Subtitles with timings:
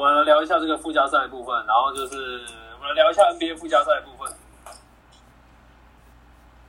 [0.00, 4.34] 我们来聊一下这个附加赛的部分，然后就是我们来聊一下 NBA 附加赛的部分。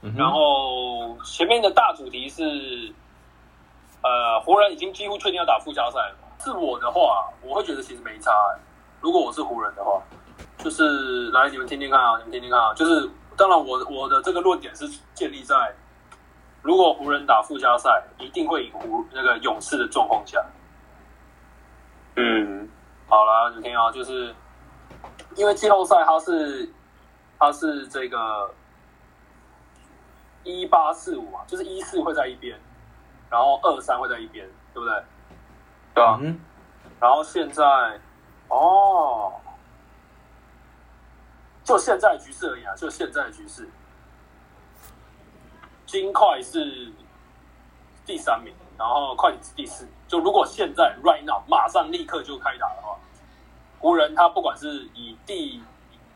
[0.01, 2.44] 嗯然后前面的大主题是，
[4.04, 6.15] 呃，湖人已经几乎确定要打附加赛了。
[6.39, 8.59] 是我的话，我会觉得其实没差、欸。
[8.99, 10.02] 如果我是湖人的话，
[10.57, 12.73] 就是来你们听听看啊，你们听听看啊。
[12.73, 15.55] 就是当然我我的这个论点是建立在，
[16.61, 20.43] 如果湖人打附加赛，一定会赢湖那个勇士的状况下。
[22.18, 22.68] 嗯，
[23.12, 24.34] 好了，你听啊，就是
[25.35, 26.72] 因为季后赛它是
[27.38, 28.49] 它是这个
[30.45, 32.58] 一八四五嘛，就是一四会在一边，
[33.30, 35.04] 然后二三会在一边，对不对？
[35.94, 36.40] 对啊，嗯
[37.02, 37.63] 然后现在
[38.48, 39.34] 哦，
[41.66, 43.70] 就现在的局势而已啊，就现在的局势，
[45.85, 46.90] 金块是
[48.05, 49.85] 第三名，然后快艇是第四。
[50.07, 52.98] 就如果现在 right now 马上立刻就开打的话，
[53.81, 55.62] 湖人他不管是以第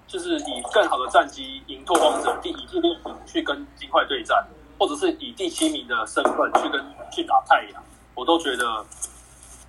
[0.07, 4.45] 就是以更好的战绩赢拓荒者，第以第六名去跟金块对战，
[4.77, 8.85] 或者是以第七名的身份去跟去打太阳，我都觉得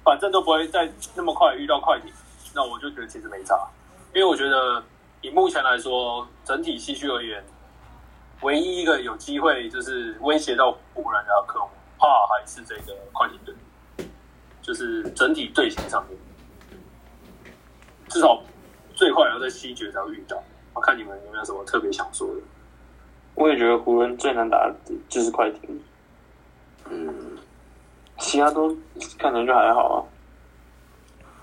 [0.05, 2.13] 反正都不会再那么快遇到快艇，
[2.55, 3.59] 那我就觉得其实没差，
[4.15, 4.85] 因为我觉得
[5.23, 7.43] 以目前来说，整体西区而言，
[8.43, 11.67] 唯一一个有机会就是威胁到湖人的，可能
[11.99, 13.55] 怕还是这个快艇队，
[14.61, 16.19] 就是整体队形上面，
[18.09, 18.43] 至少
[18.95, 20.43] 最快也要在西决才会遇到。
[20.75, 22.41] 我看你们有没有什么特别想说的？
[23.35, 24.75] 我也觉得湖人最难打的
[25.11, 25.83] 就是快艇，
[26.89, 27.37] 嗯，
[28.19, 28.75] 其他都
[29.19, 29.89] 看起来就还好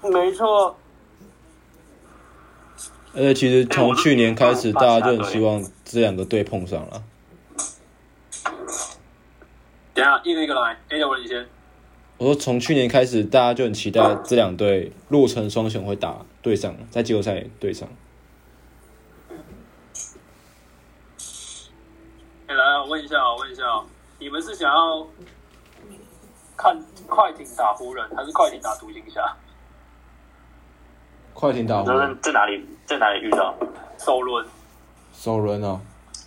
[0.02, 0.09] 啊。
[0.09, 0.75] 没错，
[3.14, 7.03] 而且其实从去年开始，大家就很希望这两个队碰上了。
[9.94, 11.47] 等一下一个一个来，A 的问你先。
[12.24, 17.86] 我说从去年开始，大家就很期待这两队洛城双雄会打对上，在季后赛对上。
[22.48, 23.64] 哎、来，我问一下，我问一下，
[24.20, 25.06] 你们是想要
[26.56, 29.22] 看快艇打湖人，还是快艇打独行侠？
[31.34, 33.53] 快艇打湖人，在哪里在哪里遇到？
[33.97, 34.47] 首轮
[35.12, 35.81] 首轮哦，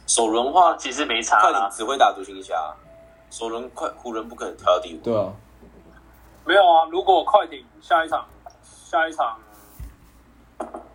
[0.06, 1.70] 首轮话，其实没差快艇。
[1.70, 2.54] 只会打独行侠，
[3.31, 4.99] 首轮快湖人不可能跳到第五。
[4.99, 5.32] 对啊，
[6.46, 6.88] 没有啊？
[6.92, 8.24] 如果快艇下一场
[8.62, 9.36] 下一场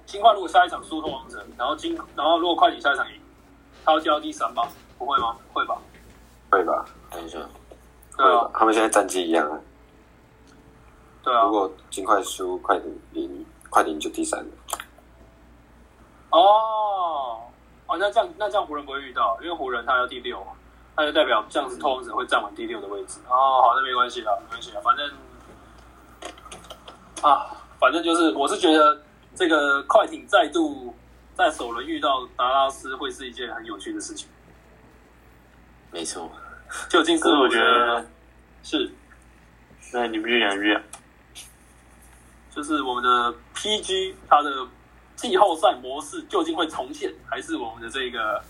[0.06, 3.20] 金块如果下一场输拓王者，然后金然后如果快艇下一场赢，
[3.84, 4.68] 他要掉到第三吧？
[4.98, 5.36] 不会吗？
[5.54, 5.78] 会吧？
[6.50, 6.86] 会吧？
[7.12, 7.38] 等一下，
[8.18, 9.60] 对啊，他们现在战绩一样啊。
[11.22, 11.52] 对啊如。
[11.52, 14.50] 果尽快输，快艇赢，快艇就第三了。
[16.30, 17.42] 哦
[17.88, 20.54] 哦，那这样那这样湖人不会遇到，因为湖人他要第六嘛，
[20.96, 23.20] 那就代表这样子拓荒者会站稳第六的位置。
[23.28, 25.10] 哦，好，那没关系啦，没关系啦，反正
[27.22, 29.04] 啊，反正就是我是觉得
[29.36, 30.96] 这个快艇再度
[31.36, 34.28] 在首轮遇到达拉斯会是一件很有趣的事情。
[35.92, 36.32] 没错，
[36.90, 38.06] 究竟是我觉得，
[38.64, 38.92] 是
[39.94, 40.82] 那你不就想遇啊？
[42.50, 44.68] 就是我们的 PG 它的
[45.16, 48.44] 季后赛模式究竟会重现，还是我们的这个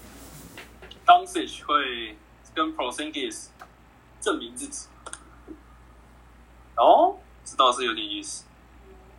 [1.06, 2.18] d u n c i c 会
[2.56, 3.48] 跟 Prosingis
[4.20, 4.88] 证明自己？
[6.78, 8.46] 哦，这倒是有点意思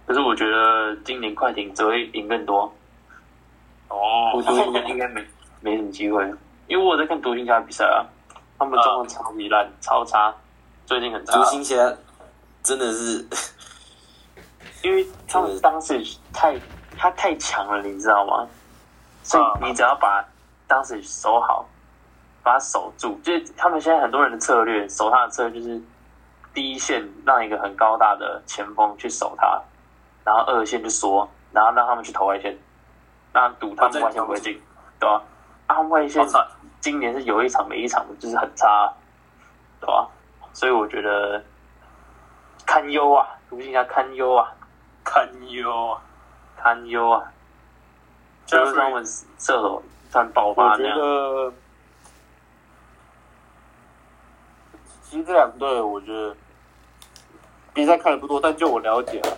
[0.07, 2.73] 可是我觉得今年快艇只会赢更多，
[3.89, 4.31] 哦。
[4.33, 5.25] 独行侠应该没
[5.61, 6.23] 没什么机会，
[6.67, 8.05] 因为我在看独行侠比赛啊，
[8.59, 10.35] 他们状况超级烂，超差，
[10.87, 11.39] 最近很差。
[11.39, 11.77] 独，行侠
[12.63, 13.27] 真的是
[14.83, 16.03] 因为他们当时
[16.33, 16.59] 太
[16.97, 18.47] 他太强了，你知道吗？
[19.23, 20.25] 所以你只要把
[20.67, 21.65] 当时守好，
[22.43, 25.81] 把他守住，就是他们现在很多人的策略，守他的策略就是
[26.53, 29.63] 第一线让一个很高大的前锋去守他，
[30.25, 32.57] 然后二线就缩，然后让他们去投外线，
[33.33, 34.61] 让他赌他们外线不会进，
[34.99, 35.23] 对吧、啊？
[35.69, 36.27] 他们外线
[36.81, 38.93] 今年是有一场没一场的，就是很差，
[39.81, 40.09] 对吧、
[40.53, 41.43] 所以我觉得
[42.67, 44.53] 堪忧啊，独行侠堪忧啊，
[45.05, 46.03] 堪忧啊！
[46.57, 47.33] 堪忧啊，
[48.47, 49.83] 就是他们射手
[50.13, 51.53] 突然爆发那样。
[55.03, 56.37] 其实这两队，我觉得
[57.75, 59.29] 比赛看的不多，但就我了解啊，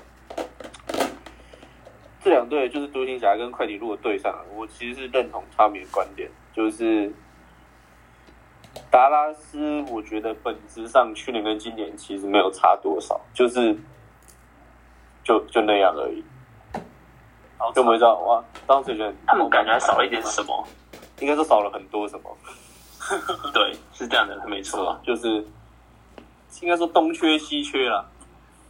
[2.24, 7.12] 这两队就是独行侠跟快艇，如果对上，我其实是认同他们的观点，就是
[8.90, 13.76] 达拉斯，我觉得本质上去年跟今年其实没有差多少，就是
[15.22, 16.24] 就就那样而已。
[17.58, 20.66] 好就我们知道哇，当时觉得他们感觉还少一点什么？
[21.20, 22.34] 应该说少了很多什么。
[23.52, 24.98] 对，是这样的，没错。
[25.04, 25.46] 就是
[26.62, 28.06] 应该说东缺西缺啦，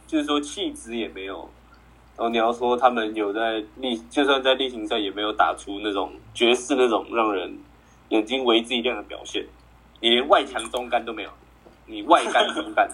[0.05, 1.49] 就是说气质也没有
[2.17, 7.59] 然后你要说他们有在例，就算在例行赛也没有打出那种爵士那种让人
[8.09, 9.45] 眼睛为之一亮的表现，
[9.99, 11.29] 你连外强中干都没有，
[11.85, 12.89] 你外干中干，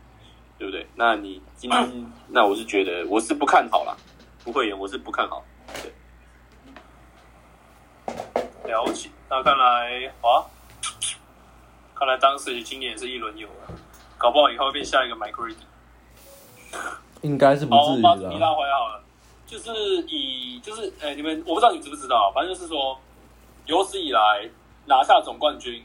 [0.58, 0.86] 对不对？
[0.94, 3.94] 那你今天，那我是觉得我是不看好啦，
[4.42, 5.44] 不会演，我是不看好。
[8.64, 9.10] 了解。
[9.28, 10.48] 那看来啊，
[11.94, 13.74] 看来当时今年也是一轮游了，
[14.16, 15.56] 搞不好以后会变下一个 Mike Reedy。
[17.22, 18.38] 应该是不至于的啊。
[18.38, 19.02] 拉回来好了，
[19.46, 19.70] 就是
[20.08, 22.98] 以就是诶、你们我不知道你知不知道，反正就是说
[23.66, 24.48] 有史以来
[24.86, 25.84] 拿下总冠军，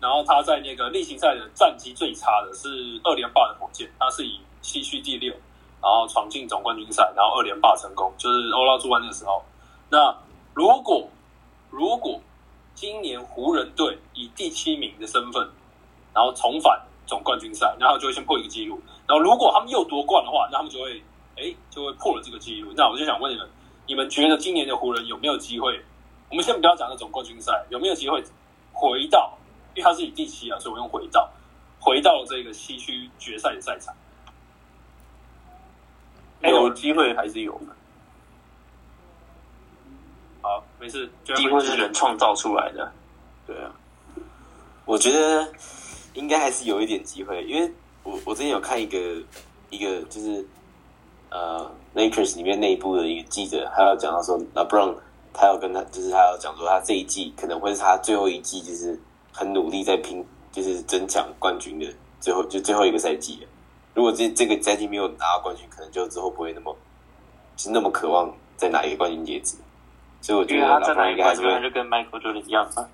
[0.00, 5.32] 然后他在那个例行赛的战绩最差的是二连霸的火箭，他是以西区第六，
[5.80, 9.42] 然后闯进总冠军赛，然后二连霸成功，就是欧拉朱湾的时候。
[9.90, 10.16] 那
[10.54, 11.08] 如果
[11.70, 12.20] 如果
[12.74, 15.48] 今年湖人队以第七名的身份，
[16.14, 18.80] 然后重返总冠军赛，然后就会先破一个记录。
[19.12, 21.02] 然后如果他们又夺冠的话，那他们就会
[21.36, 22.72] 哎就会破了这个记录。
[22.74, 23.46] 那我就想问你们，
[23.88, 25.78] 你们觉得今年的湖人有没有机会？
[26.30, 28.24] 我们先不要讲那种冠军赛，有没有机会
[28.72, 29.36] 回到？
[29.74, 31.30] 因为他是以第七啊，所以我用回到，
[31.78, 33.94] 回到这个西区决赛的赛场。
[36.40, 37.76] 有机会还是有的。
[40.40, 42.90] 好，没事，机会是人创造出来的。
[43.46, 43.70] 对啊，
[44.86, 45.52] 我觉得
[46.14, 47.70] 应该还是有一点机会，因为
[48.04, 48.98] 我我之前有看一个
[49.70, 50.44] 一个就是
[51.30, 54.94] 呃 Lakers 里面内部的一个记者，他要讲到说 LeBron
[55.32, 58.98] 他要跟他就是他要讲说他这一季可能会是他最后一季，就是
[59.32, 61.86] 很努力在拼，就是争抢冠军的
[62.20, 63.48] 最后就最后一个赛季了。
[63.94, 66.76] 如果这这个赛季没有拿到冠军，可能就之后不会那么
[67.56, 69.56] 就是那么渴望再拿一个冠军戒指。
[70.20, 72.88] 所以我觉得他在 LeBron 哪一应该还是跟 Michael Jordan 一样啊。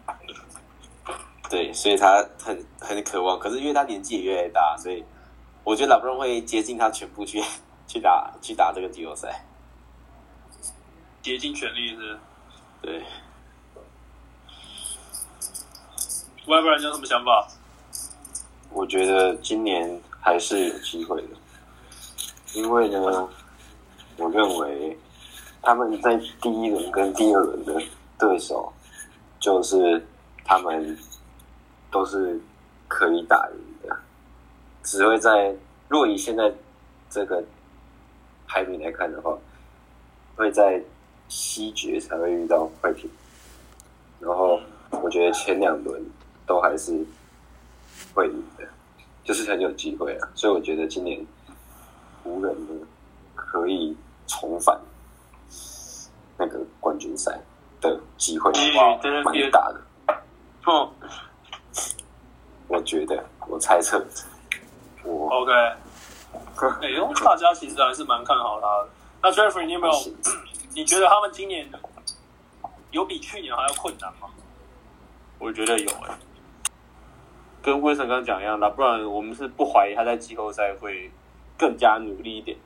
[1.49, 5.05] 对，所以他很很渴望，可是因为他年纪也越来越大，所以
[5.65, 7.43] 我觉得老布隆会竭尽他全部去
[7.87, 9.45] 去打去打这个季后赛。
[11.23, 12.19] 竭尽全力是。
[12.81, 13.03] 对，
[16.47, 17.49] 要不然你有什么想法？
[18.71, 21.29] 我觉得今年还是有机会的，
[22.53, 23.29] 因为呢，
[24.17, 24.97] 我认为
[25.61, 27.83] 他们在第一轮跟第二轮的
[28.19, 28.73] 对手，
[29.41, 30.07] 就是
[30.45, 30.97] 他们
[31.99, 32.39] 都是
[32.87, 33.97] 可以打赢的，
[34.85, 35.53] 只会在
[35.89, 36.55] 若以现在
[37.11, 37.43] 这个
[38.47, 39.37] 排名来看的话，
[40.37, 40.81] 会在
[41.27, 43.11] 西决才会遇到快艇，
[44.21, 44.61] 然后
[44.93, 46.01] 我觉得前两轮
[46.47, 47.05] 都还是
[48.15, 48.65] 会赢的，
[49.25, 50.29] 就是很有机会啊。
[50.37, 51.21] 所以我觉得今年
[52.23, 52.87] 湖人呢
[53.35, 53.97] 可以
[54.29, 54.81] 重返
[56.37, 57.41] 那个冠军赛
[57.81, 58.53] 的机会
[59.25, 59.81] 蛮大的。
[60.65, 60.93] 哦，
[62.79, 64.01] 我觉得，我猜测，
[65.03, 65.53] 我 OK，
[66.81, 68.89] 哎呦，大家其实还是蛮看好他的。
[69.21, 69.95] 那 Jeffrey，你有没有？
[70.77, 71.69] 你觉得他们今年
[72.93, 74.29] 有比去年还要困难吗？
[75.41, 76.17] 我觉得有哎、
[77.61, 81.11] 跟威森刚刚讲一样的，不然我们是不怀疑他在季后赛会
[81.59, 82.57] 更加努力一点。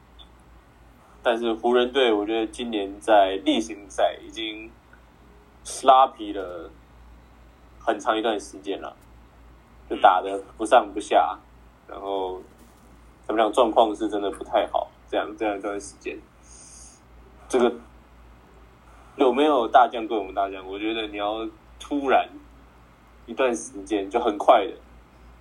[1.23, 4.71] 但是湖人队，我觉得今年在例行赛已经
[5.85, 6.71] 拉皮了
[7.81, 8.95] 很长一段时间了，
[9.93, 11.39] 就打的不上不下，
[11.87, 12.41] 然后
[13.27, 16.19] 怎么讲状况是真的不太好，这样这样一段时间，
[17.47, 17.71] 这个
[19.17, 20.67] 有没有大将对我们大将？
[20.67, 21.47] 我觉得你要
[21.79, 22.27] 突然
[23.27, 24.73] 一段时间就很快的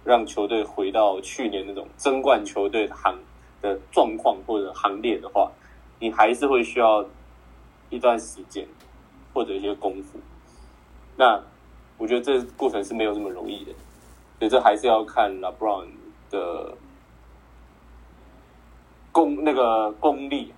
[0.03, 3.17] 让球队回到去年那种争冠球队的行
[3.61, 5.49] 的状况或者行列的话，
[5.97, 7.05] 你还是会需要
[7.89, 8.67] 一段时间
[9.33, 10.19] 或者一些功夫。
[11.15, 11.41] 那
[11.97, 13.71] 我觉得这过程是没有这么容易的，
[14.41, 15.85] 所以这还是要看 LeBron
[16.31, 16.73] 的
[19.11, 20.51] 功那个功力。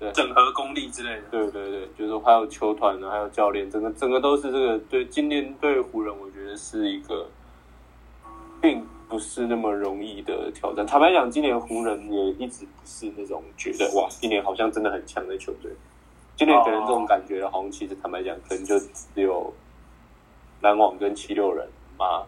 [0.00, 1.22] 对整合功力之类的。
[1.30, 4.78] 对对对，就是说还有球团呢，还有教练，整个整个都是这个。
[4.88, 7.26] 对，今年对湖人，我觉得是一个，
[8.62, 10.86] 并不是那么容易的挑战。
[10.86, 15.70] 坦白讲，今年湖人也一直不是那种觉得哇，今年好像真的很强的球队。
[16.36, 19.52] 今年给人这种感觉，好像其实坦白讲，可能就只有
[20.62, 21.68] 篮网跟七六人
[21.98, 22.24] 嘛。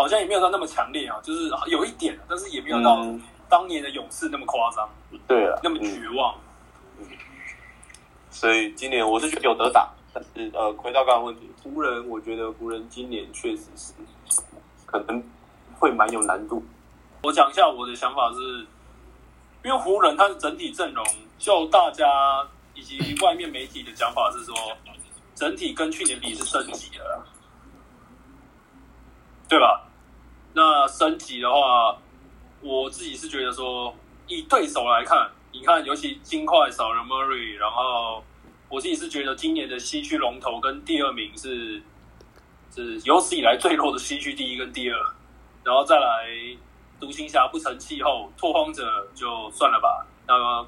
[0.00, 4.88] 好像也没有到那么强烈啊，就是有一点，但是也没有到嗯当年的勇士那么夸张，
[5.28, 6.34] 对啊，那么嗯绝望。
[8.30, 13.92] 所以今年我是觉得有得打，但是呃，回到刚刚问题，湖人我觉得湖人今年确实是
[14.86, 15.22] 可能
[15.78, 16.64] 会蛮有难度。
[17.22, 18.66] 我讲一下我的想法是，
[19.62, 21.04] 因为湖人他的整体阵容，
[21.38, 22.06] 就大家
[22.72, 24.54] 以及外面媒体的讲法是说，
[25.34, 27.26] 整体跟去年比是升级了，
[29.48, 29.89] 对吧？
[30.52, 31.96] 那升级的话，
[32.60, 33.94] 我自己是觉得说，
[34.26, 38.22] 以对手来看，你看，尤其金块少了 Murray，然后
[38.68, 41.82] 我自己是觉得今年的西区龙头跟第二名是
[42.74, 44.98] 是有史以来最弱的西区第一跟第二，
[45.62, 46.26] 然后再来
[46.98, 50.06] 独行侠不成气候，拓荒者就算了吧。
[50.26, 50.66] 那么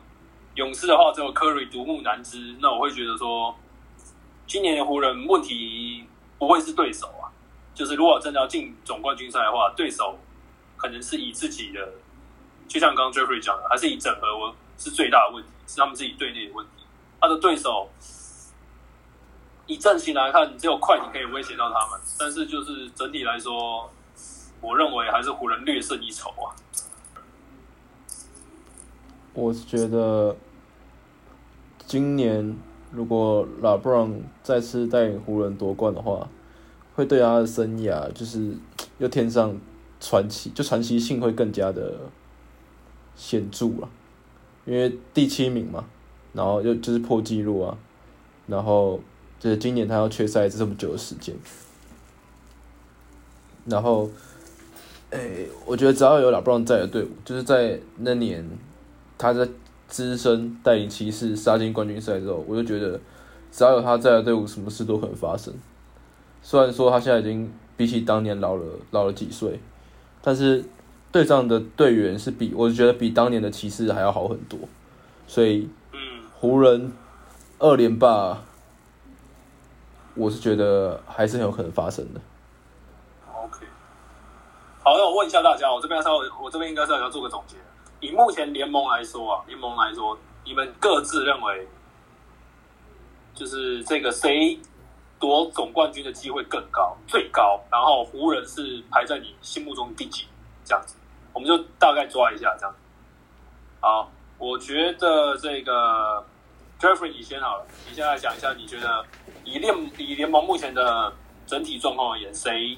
[0.54, 3.54] 勇士的话只有 Curry 独木难支，那我会觉得说，
[4.46, 6.04] 今年的湖人问题
[6.38, 7.08] 不会是对手，
[7.74, 10.18] 就是如果真的要进总冠军赛的话，对手
[10.76, 11.88] 可能是以自己的，
[12.68, 16.84] 就像刚刚 Jeffrey 讲的，还是以整合是最大的问题，是他们自己队内的问题。
[17.20, 17.88] 他的对手
[19.66, 23.88] 以阵型来看，只有快艇可以威胁到他们，但是就是整体来说，
[24.60, 26.50] 我认为还是湖人略胜一筹啊。
[29.34, 30.36] 我是觉得
[31.86, 32.54] 今年
[32.90, 34.12] 如果拉布朗
[34.42, 36.28] 再次带领湖人夺冠的话，
[36.94, 38.54] 会对他的生涯就是
[38.98, 39.56] 又添上
[40.00, 41.94] 传奇，就传奇性会更加的
[43.16, 43.88] 显著啊。
[44.64, 45.84] 因为第七名嘛，
[46.32, 47.76] 然后又就是破纪录啊，
[48.46, 49.00] 然后
[49.40, 51.34] 就是今年他要缺赛这么久的时间，
[53.64, 54.08] 然后，
[55.10, 58.48] 诶，我觉得只要有老布朗在的队伍，就是在那年
[59.18, 59.48] 他在
[59.88, 63.00] 资深带领骑士杀进冠军赛之后，我就觉得
[63.50, 65.52] 只要有他在的队伍，什么事都可能发生。
[66.42, 69.60] 虽然说他现在已经比起当年老了老了几岁，
[70.20, 70.64] 但是
[71.10, 74.58] 队上的队员是比我觉得比当年的骑士还要好很多，
[75.26, 75.98] 所以嗯，
[76.34, 76.92] 湖人
[77.58, 78.42] 二连霸，
[80.14, 82.20] 我是觉得还是很有可能发生的。
[83.32, 83.64] OK，
[84.82, 87.56] 好，那我问一下大家，我这边稍微，我这边应该是要做个总结。
[88.00, 91.68] 以目前联盟来说啊，联盟来说，你们各自认为，
[93.32, 94.58] 就是这个谁
[95.22, 97.60] 夺总冠军的机会更高，最高？
[97.70, 100.26] 然后湖人是排在你心目中第几？
[100.64, 100.96] 这样子，
[101.32, 102.74] 我们就大概抓一下这样。
[103.80, 106.24] 好，我觉得这个
[106.80, 109.04] Jeffrey 你先好了，你先来讲一下，你觉得
[109.44, 111.12] 以联以联盟目前的
[111.46, 112.76] 整体状况而言，谁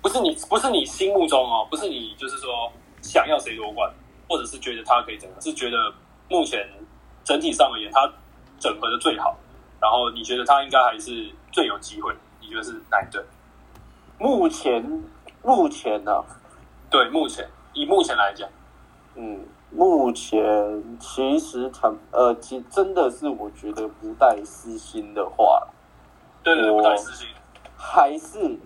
[0.00, 2.72] 不是你不是你心目中哦，不是你就是说
[3.02, 3.92] 想要谁夺冠，
[4.26, 5.92] 或者是觉得他可以怎样，是觉得
[6.30, 6.66] 目前
[7.24, 8.10] 整体上而言，他
[8.58, 9.36] 整合的最好，
[9.82, 13.24] 然后你觉得他应该还是最有机会，你觉得是哪一队？
[14.18, 15.04] 目前
[15.44, 16.24] 目前呢、
[16.90, 18.48] 对，目前以目前来讲，
[19.14, 25.64] 嗯，目前其实坦呃，其真的是我觉得不带私心的话，
[26.42, 27.28] 对对对，不带私心，
[27.76, 28.58] 还是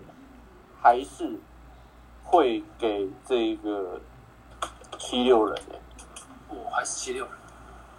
[0.81, 1.39] 还是
[2.23, 4.01] 会给这个
[4.97, 5.79] 七六人、欸。
[6.49, 7.33] 我、还是七六人，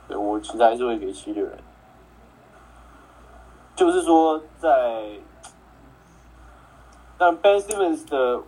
[0.08, 1.56] 对我其实还是会给七六人。
[3.80, 5.08] 就是说在，
[7.16, 8.42] 但 Ben Simmons 的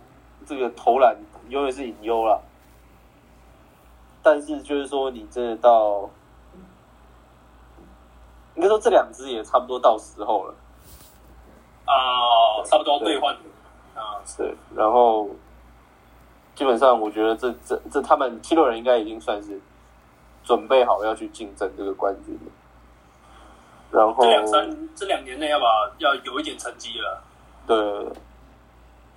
[0.45, 1.17] 这个投篮
[1.49, 2.39] 永远是隐忧啦。
[4.21, 6.07] 但是就是说，你真的到，
[8.53, 10.53] 应该说这两支也差不多到时候了。
[11.85, 13.35] 啊、差不多兑换
[13.95, 15.27] 啊、是，然后
[16.53, 19.59] 基本上我觉得这这这他们七六人应该已经算是
[20.43, 22.51] 准备好要去竞争这个冠军了。
[23.93, 25.65] 然后这两三这两年内要把
[25.99, 27.23] 要有一点成绩了，
[27.67, 28.11] 对，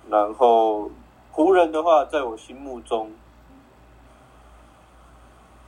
[0.07, 0.91] 然后
[1.31, 3.11] 湖人的话，在我心目中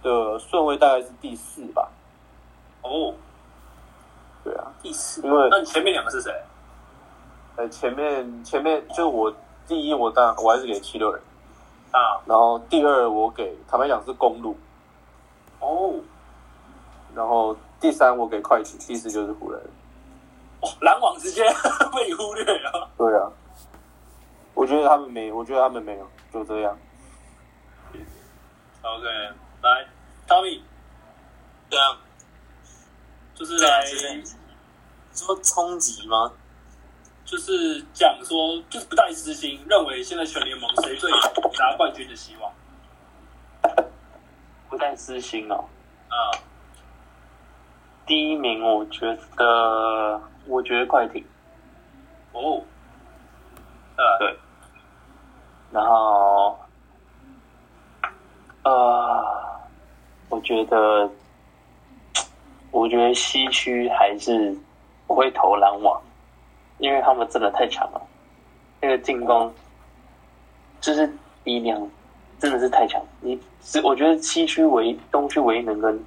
[0.03, 1.89] 的顺位大概是第四吧。
[2.83, 3.15] 哦，
[4.43, 6.31] 对啊，第四，因为那你前面两个是谁？
[7.55, 9.33] 呃，前面前面就我
[9.67, 11.19] 第一，我当然我还是给七六人，
[11.91, 14.55] 啊，然后第二我给坦白讲是公路，
[15.59, 15.95] 哦，
[17.15, 19.61] 然后第三我给快艇，第四就是湖人。
[20.61, 21.43] 哦篮网直接
[21.95, 22.89] 被忽略了。
[22.97, 23.31] 对啊，
[24.53, 26.77] 我觉得他们没，我觉得他们没有，就这样。
[28.81, 29.05] OK，
[29.61, 29.87] 来
[30.27, 30.61] ，Tommy，
[31.69, 31.97] 这样
[33.35, 33.85] 就是来，
[35.13, 36.31] 说冲击吗？
[37.25, 41.17] 就是讲说，就是不带私心，认为现在全联盟谁最有
[41.57, 42.51] 拿冠军的希望
[44.69, 45.65] 不带私心哦。
[46.09, 46.15] 啊？
[48.09, 51.23] 第一名，我觉得，我觉得快艇，
[52.33, 52.59] 哦，
[53.95, 54.35] 呃，对。
[55.71, 56.57] 然后，
[58.63, 59.23] 呃，
[60.27, 61.07] 我觉得，
[62.71, 64.57] 我觉得西区还是
[65.05, 66.01] 我会投篮网，
[66.79, 68.01] 因为他们真的太强了，
[68.81, 69.53] 那个进攻
[70.81, 71.07] 就是
[71.43, 71.87] 力量
[72.39, 72.99] 真的是太强。
[73.21, 76.03] 你是我觉得西区唯东区唯一能跟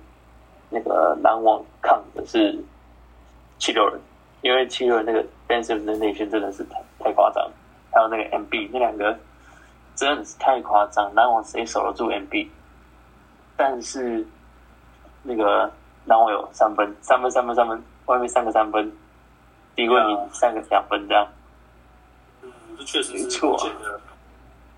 [0.72, 2.58] 那个篮网抗的是
[3.58, 4.00] 七六人，
[4.40, 7.46] 因为七六人那个 Ben Simmons 的内线真的是太太夸张，
[7.92, 9.16] 还有那个 MB 那两个
[9.94, 12.48] 真的是太夸张，篮网谁守得住 MB？
[13.56, 14.26] 但是
[15.22, 15.70] 那个
[16.06, 18.90] 篮网有三分，三分三分三分，外面三个三分，
[19.76, 21.28] 低过你三个两分这样。
[22.42, 24.00] 嗯，这确实是没错目前的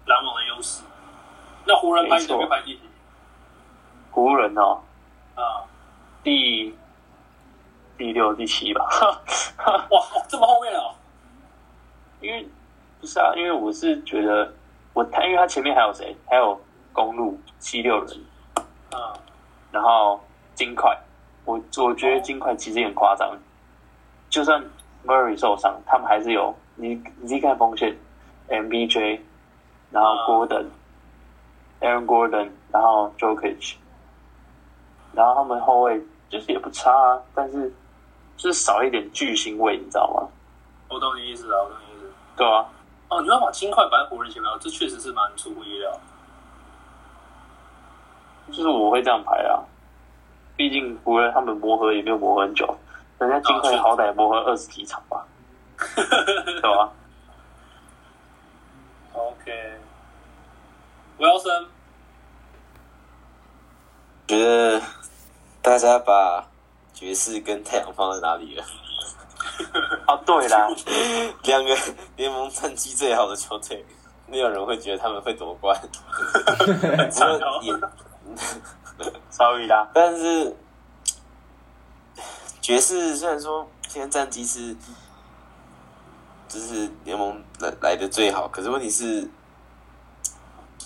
[0.07, 0.83] 篮网的优势。
[1.67, 2.81] 那湖人排你排第几？
[4.11, 4.81] 湖人哦，
[5.35, 5.65] 啊，
[6.25, 6.75] 第
[7.97, 8.85] 第六、第七吧。
[9.91, 10.95] 哇，这么后面了哦。
[12.21, 12.49] 因为
[13.01, 14.53] 不是啊，因为我是觉得
[14.95, 16.17] 我他，因为他前面还有谁？
[16.27, 16.59] 还有
[16.93, 18.19] 公路七六人，
[18.91, 19.13] 啊，
[19.71, 20.19] 然后
[20.55, 20.99] 金块。
[21.45, 23.37] 我我觉得金块其实也很夸张，
[24.31, 24.65] 就算
[25.05, 27.95] Murray 受伤，他们还是有你你自己看锋线
[28.49, 29.21] ，MBJ，
[29.91, 30.09] 然后
[30.47, 30.65] Gordon、
[31.81, 33.75] Aaron Gordon，然后 Jokic，
[35.13, 36.03] 然后他们后卫
[36.35, 37.73] 就是也不差啊，但是
[38.37, 40.29] 就是少一点巨星味，你知道吗？
[40.89, 42.13] 我懂你意思啊，我懂你意思。
[42.37, 42.67] 对啊，
[43.09, 46.01] 哦，你要把金块摆在湖人前面，这确实是蛮出乎意料。
[48.49, 49.63] 就是我会这样排啊。
[50.57, 52.77] 毕竟湖人他们磨合也没有磨合很久，
[53.19, 55.25] 人家金块好歹磨合二十几场吧，
[55.79, 56.91] 对吧
[59.13, 59.79] ？OK，
[61.19, 61.69] 我要升。
[64.27, 64.81] 觉得
[65.65, 66.47] 大家把
[66.93, 68.63] 爵士跟太阳放在哪里了？
[70.07, 70.69] 哦，对啦，
[71.45, 71.75] 两个
[72.17, 73.83] 联盟战绩最好的球队，
[74.27, 75.75] 没有人会觉得他们会夺冠。
[75.81, 77.73] 不惨哦过也
[79.31, 80.55] ，sorry 啦，但是
[82.61, 84.77] 爵士虽然说现在战绩是
[86.47, 89.27] 就是联盟来来的最好，可是问题是，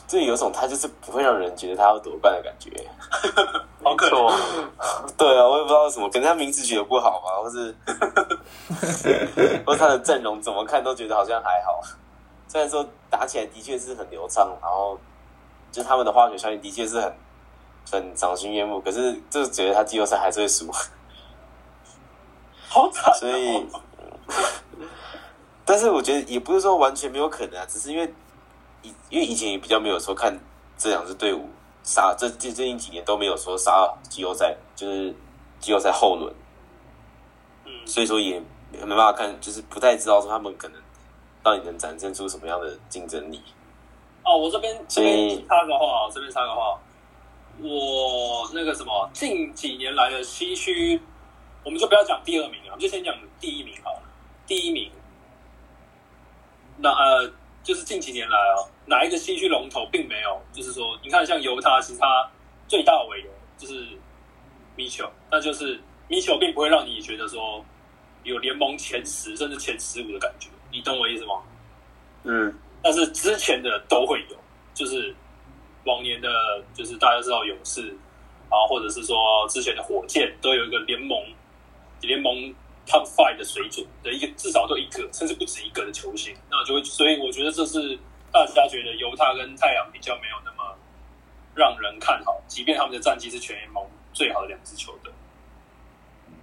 [0.08, 2.70] 这有种他就是不会让人觉得他要夺冠的感觉。
[3.84, 4.36] 好可没错怜。，
[5.16, 7.74] 对啊，我也不知道为什么，可能他名字取得不好吧，或是
[9.64, 11.80] 或是他的阵容怎么看都觉得好像还好。
[12.48, 14.98] 虽然说打起来的确是很流畅，然后
[15.70, 17.14] 就他们的化学效应的确是很
[17.92, 20.66] 很赏心悦目，可是就觉得他季后赛还是会输，
[22.68, 23.16] 好惨、哦。
[23.18, 23.66] 所以，
[25.64, 28.12] 但是我觉得也不是说完全没有可能啊，只是因为
[28.82, 30.38] 以因为以前也比较没有说看
[30.76, 31.48] 这两支队伍
[31.82, 35.14] 杀这这最近几年都没有说杀到季后赛，就是
[35.58, 36.34] 季后赛后轮。
[37.64, 38.40] 嗯，所以说也
[38.72, 40.80] 没办法看，就是不太知道说他们可能
[41.42, 43.42] 到底能展现出什么样的竞争力。
[44.24, 46.78] 哦，我这边这边插个话，这边插个话，
[47.60, 51.00] 我那个什么，近几年来的西区，
[51.64, 54.02] 我们就不要讲第二名了，我们就先讲第一名好了。
[54.46, 54.90] 第一名，
[56.76, 57.32] 那呃，
[57.68, 62.26] 就是近几年来哦，哪一个西区龙头并没有，就是说，你看像犹他，其实他
[62.66, 63.26] 最大的尾油
[63.58, 63.86] 就是
[64.74, 65.78] 米球，那就是
[66.08, 67.62] 米球并不会让你觉得说
[68.22, 71.42] 有联盟前十甚至前十五的感觉，你懂我意思吗？
[72.22, 74.36] 嗯，但是之前的都会有，
[74.72, 75.14] 就是
[75.84, 76.30] 往年的，
[76.72, 77.82] 就是大家知道勇士，
[78.48, 81.22] 然后或者是说之前的火箭，都有一个联盟
[82.00, 82.32] 联盟
[82.88, 87.98] top five 的水准的一个，至少都一个，甚至不止一个的球星，那就会，所以我觉得这是
[88.32, 90.76] 大家觉得犹他跟太阳比较没有那么
[91.54, 95.12] 让人看好，即便他们的战绩是全联盟最好的两支球队。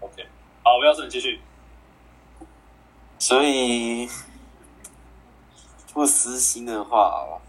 [0.02, 0.28] OK，
[0.64, 1.42] 好，我要是继续。
[3.18, 4.08] 所以
[5.94, 7.40] 不私心的话，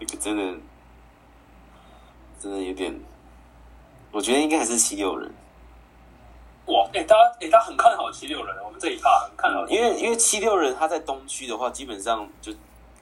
[0.00, 0.60] 这个真的
[2.40, 2.98] 真的有点，
[4.10, 5.34] 我觉得应该还是七六人，
[6.94, 12.52] 哎、大家哎、大家很看好七六人，我们这一趴很看好，因为因为七六人他在东区的话，基本上就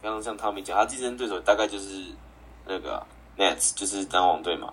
[0.01, 2.05] 刚刚像汤米讲，他竞争对手大概就是
[2.67, 4.73] 那个啊 Nets，就是篮网队嘛。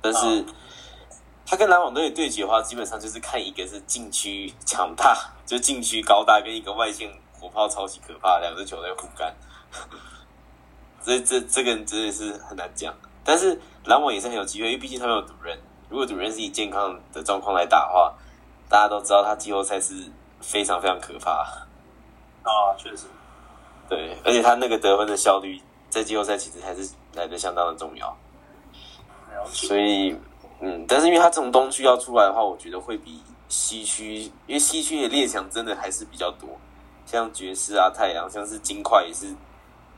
[0.00, 0.44] 但是
[1.46, 5.16] 他跟篮网队对决的话，基本上就是看一个是禁区强大，
[5.46, 9.34] 就是禁区高大，跟一个外线火炮超级可怕，两支球队互干。
[11.02, 12.92] 这这这个真的是很难讲，
[13.24, 15.56] 但是篮网也是很有机会，因为毕竟他们有主任。
[15.88, 18.14] 如果主任是以健康的状况来打的话，
[18.68, 19.94] 大家都知道他季后赛是
[20.40, 21.30] 非常非常可怕。
[22.42, 23.06] 啊，确实，
[23.88, 28.16] 对，而且他那个得分的效率在季后赛其实还是来的相当的重要。
[29.46, 30.16] 所以
[30.60, 36.48] 嗯，但是因为他从东区要出来的话，我觉得会比西区，因为西区的列强真的还是比较多，
[37.06, 39.26] 像爵士啊、太阳，像是金块也是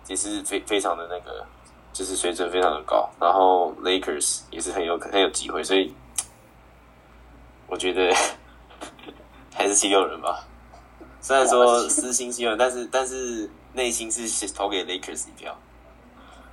[0.09, 1.47] 也是非非常的那个，
[1.93, 5.95] 就是水准非常的高，然后 Lakers 也是很有很有机会，所以
[7.67, 8.15] 我觉得
[9.55, 10.45] 还是七六人吧。
[11.21, 15.57] 虽然说私心七六人，但是但是内心是投给 Lakers 一票。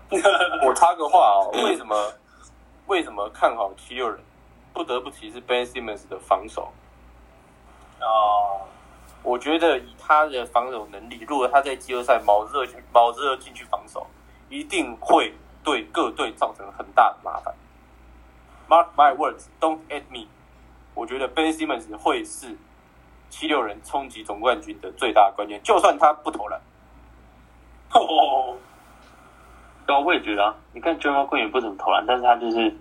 [0.65, 2.13] 我插个话哦，为什么
[2.87, 4.19] 为什么看好七六人？
[4.73, 6.71] 不得不提是 Ben Simmons 的防守。
[7.99, 8.61] 啊，
[9.23, 14.05] 我觉得以他的防守能力，如果他在季后赛卯热卯热进去防守，
[14.49, 17.55] 一定会对各队造成很大的麻烦。
[18.69, 20.27] Mark my words, don't at me。
[20.97, 22.57] 我觉得 Ben Simmons 会是
[23.29, 26.60] 七六人冲击总冠军的最大关键，就算他不投篮。
[27.93, 28.57] 哦，
[29.86, 30.55] 对啊，我也觉得啊。
[30.73, 32.75] 你看 j a m a Green 也不怎么投篮，但是他就是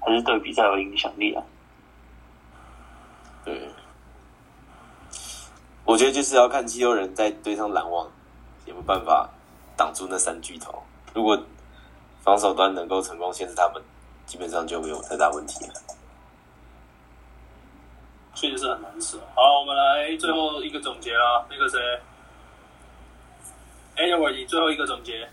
[0.00, 1.42] 还是对比赛有影响力啊。
[3.42, 3.70] 对，
[5.86, 8.06] 我觉得就是要看七六人在对上篮网
[8.66, 9.30] 有没有办法
[9.78, 10.82] 挡住那三巨头。
[11.14, 11.42] 如果
[12.20, 13.82] 防守端能够成功限制他们，
[14.26, 15.72] 基本上就没有太大问题了。
[18.34, 19.16] 确实是很难吃。
[19.34, 21.44] 好，我们来最后一个总结啦。
[21.50, 21.78] 那个谁
[23.96, 25.28] a n y w a y 你最后一个总结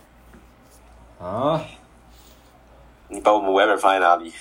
[1.20, 1.60] 啊，
[3.08, 4.34] 你把我们 Weber 放在哪里？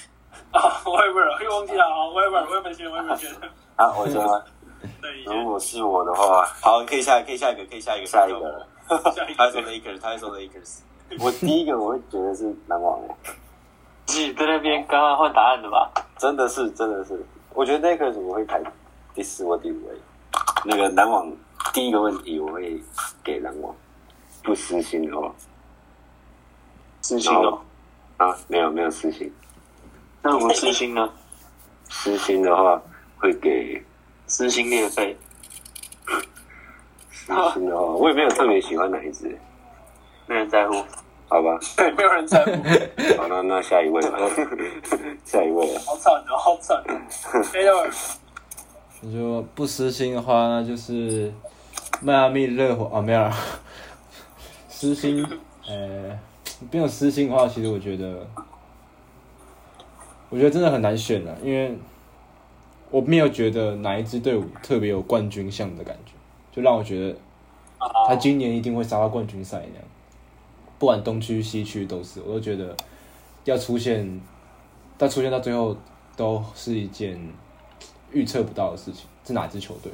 [0.52, 3.30] 啊，Weber 又忘记了啊，Weber，Weber 先，Weber 先。
[3.76, 4.42] 啊，我 先吗？
[5.26, 8.66] 如果是我的话，好，可以下，可以下一个，可以下一个，下一个，
[9.12, 10.80] 下一个他说 Lakers，他说 Lakers。
[11.20, 13.14] 我第一个我会觉得是篮网诶，
[14.08, 15.90] 你在那边刚刚换答案的吧？
[16.18, 18.62] 真的是真的是，我觉得那个我会排
[19.14, 19.94] 第四或第五位。
[20.64, 21.30] 那个篮网
[21.72, 22.80] 第一个问题我会
[23.22, 23.74] 给篮网，
[24.42, 25.32] 不私心的话，
[27.00, 27.60] 私心哦。
[28.16, 29.32] 啊，没有没有私心，
[30.22, 31.08] 那我们私心呢？
[31.88, 32.82] 私心的话
[33.16, 33.80] 会给
[34.26, 35.16] 撕心裂肺。
[37.12, 39.38] 私心的话，我也没有特别喜欢哪一支，
[40.26, 40.74] 没人在乎。
[41.28, 42.50] 好吧，对，没有人在乎。
[43.20, 44.18] 好，那那下一位吧，
[45.24, 46.82] 下一位啊，好惨的，好惨。
[47.54, 47.90] y
[49.00, 51.32] 你说不私心的话，那就是
[52.00, 53.32] 迈阿密热火啊，没有啦。
[54.68, 55.24] 私心，
[55.68, 56.18] 呃，
[56.70, 58.26] 没有私心的话，其实我觉得，
[60.30, 61.76] 我觉得真的很难选了，因为
[62.90, 66.12] 我没有觉得哪一支队伍特别有冠军相的感觉，
[66.50, 67.16] 就让我觉得
[68.08, 69.87] 他今年一定会杀到冠军赛那样。
[70.78, 72.76] 不管东区西区都是，我都觉得
[73.44, 74.20] 要出现，
[74.96, 75.76] 但出现到最后
[76.16, 77.18] 都是一件
[78.12, 79.90] 预测不到的事情，是哪支球队？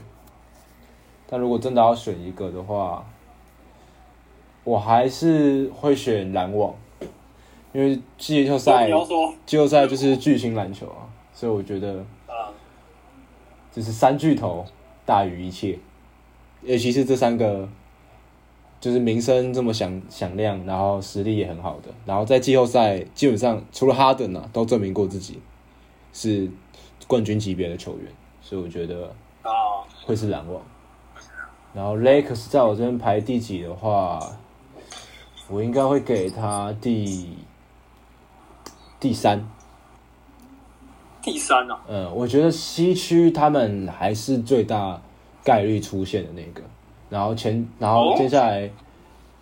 [1.27, 3.05] 但如果真的要选一个的话，
[4.63, 6.75] 我还是会选篮网，
[7.73, 8.89] 因为季后赛
[9.47, 12.53] 季后赛就是巨星篮球啊，所以我觉得啊，
[13.73, 14.65] 就是三巨头
[15.07, 15.79] 大于一切，
[16.63, 17.69] 尤其是这三个，
[18.85, 25.41] 就是名声这么响响亮，然后实力也很好的，然后在季后赛基本上除了哈登啊，都证明过自己
[26.13, 26.51] 是
[27.07, 29.07] 冠军级别的球员，所以我觉得
[29.41, 29.49] 啊，
[30.05, 30.61] 会是篮网。
[31.73, 34.21] 然后 Lakers 在我这边排第几的话，
[35.49, 37.39] 我应该会给他第
[39.01, 39.49] 第三。
[41.23, 45.01] 第三啊，嗯，我觉得西区他们还是最大
[45.43, 46.61] 概率出现的那个。
[47.09, 48.71] 然后前，然后接下来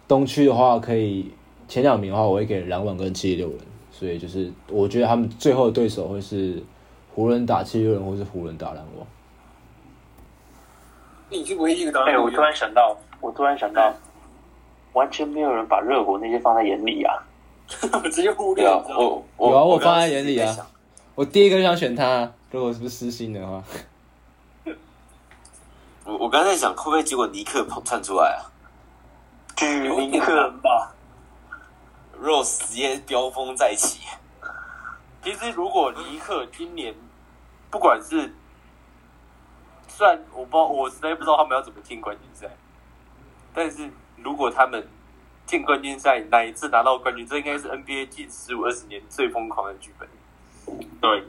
[0.06, 1.30] 东区的话，可以
[1.68, 3.58] 前两名的话，我会给篮网跟七六人。
[3.90, 6.62] 所以就是我觉得他们最后的对手会是
[7.14, 9.06] 湖人打七六人，或是湖人打篮网。
[11.30, 12.18] 你是唯一一个答案哎。
[12.18, 13.94] 我突然想到，我突然想到，
[14.92, 17.14] 完全没有人把热火那些放在眼里啊。
[18.12, 18.66] 直接忽略？
[18.66, 20.54] 我我有啊我放在眼里啊
[21.14, 23.62] 我第一个就想选他，如果是不是私心的话，
[26.04, 28.50] 我我刚才在想，会不会结果尼克跑窜出来啊
[29.56, 30.92] 巨有点尼克吧
[32.20, 34.00] ？？Rose 直接飙风再起，
[35.22, 36.94] 其实如果尼克今年
[37.70, 38.34] 不管是，
[39.86, 42.48] 虽然我不知道，我实在不知道他们要怎么进冠军赛，
[43.54, 44.88] 但是如果他们
[45.46, 50.08] 进冠军赛哪一次拿到冠军，这应该是 NBA 近十五二十年最疯狂的剧本。
[51.00, 51.24] 对，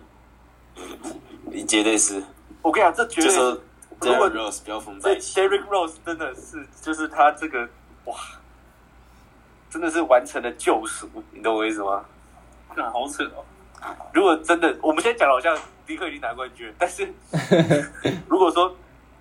[1.51, 2.23] 你绝对是，
[2.61, 3.61] 我跟你讲，这绝对
[4.03, 7.67] 就说是如果 Rose 飙风这再起，Derrick Rose 真的是，就是他这个
[8.05, 8.15] 哇，
[9.69, 12.03] 真的是完成了救赎，你懂我意思吗？
[12.75, 13.43] 那好扯哦。
[14.13, 17.13] 如果真的，我们现在讲的好像迪克已经拿冠军，但是
[18.27, 18.75] 如果说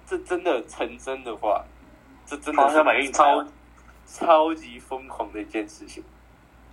[0.06, 1.64] 这真的成真的话，
[2.24, 3.44] 这真的好像买是超
[4.06, 6.02] 超级疯狂的一件事情。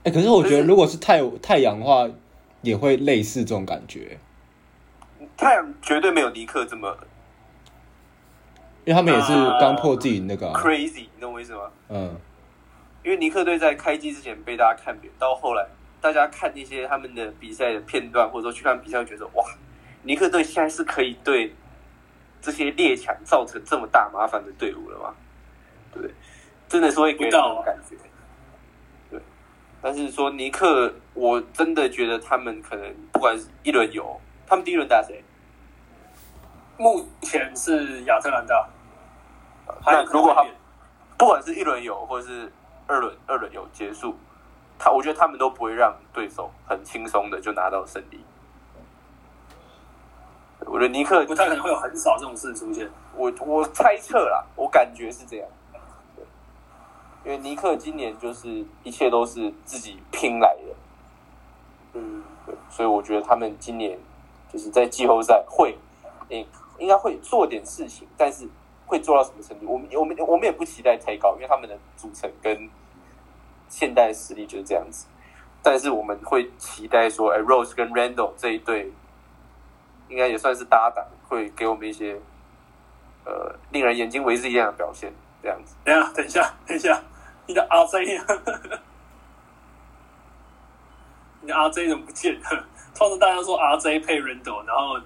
[0.04, 2.08] 哎、可是我觉得如果是太太阳的话，
[2.62, 4.19] 也会类似这种感觉，
[5.36, 6.95] 太阳绝对没有尼克这么
[8.89, 11.69] 因为他们也是刚破自己那个、啊，crazy，你懂我意思吗？
[11.89, 12.15] 嗯，
[13.04, 15.63] 因为尼克队在开机之前被大家看扁，到后来
[16.02, 19.45] 大家看一些他们的比赛的片段，或者说去看比赛，觉得哇，
[20.02, 21.54] 尼克队现在是可以对
[22.41, 25.13] 这些列强造成这么大麻烦的队伍了吗？
[25.93, 26.15] 对不对？
[26.67, 27.95] 真的是会给人这种感觉。
[29.12, 29.19] 对，
[29.84, 35.23] 但是说尼克，我真的觉得他们可能不管是一轮游，他们第一轮打谁？
[36.75, 38.67] 目前是亚特兰大，
[39.86, 40.45] 那如果他
[41.17, 42.51] 不管是一轮游或是
[42.88, 44.15] 二轮二轮游结束，
[44.77, 48.23] 他我觉得他们都不会让对手很轻松的就拿到胜利。
[50.65, 52.89] 我觉得尼克不太可能会有很少这种事出现。
[53.15, 55.47] 我我猜测啦，我感觉是这样。
[56.15, 56.25] 对，
[57.23, 60.75] 因为尼克今年就是一切都是自己拼来的，
[61.93, 63.97] 嗯，对，所以我觉得他们今年
[64.51, 65.77] 就是在季后赛会，
[66.27, 66.45] 应、
[66.77, 68.47] 应该会做点事情，但是
[68.89, 72.67] 会做到什么程度，我们我们我们也不期待太高，因为他们的组成跟
[73.69, 75.06] 现代实力就是这样子。
[75.62, 78.91] 但是我们会期待说，哎、r o s e 跟 Randall 这一对，
[80.08, 82.19] 应该也算是搭档，会给我们一些
[83.25, 85.75] 呃令人眼睛为之一亮的表现，这样子。
[85.86, 86.99] 等一下，等一下，等一下，
[87.45, 88.80] 你的 RJ？
[91.41, 92.65] 你的 RJ 怎么不见了？
[92.95, 94.97] 通常大家说 RJ 配 Randall，然后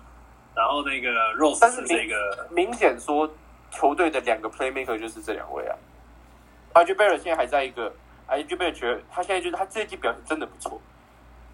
[0.56, 3.30] 然后那个 Rose 是这个明显说
[3.74, 5.76] 球队的两个 playmaker 就是这两位啊。
[6.74, 7.92] RJ Barrett 现在还在一个
[8.28, 10.80] ，RJ Barrett 觉得他现在就是他这一季表现真的不错，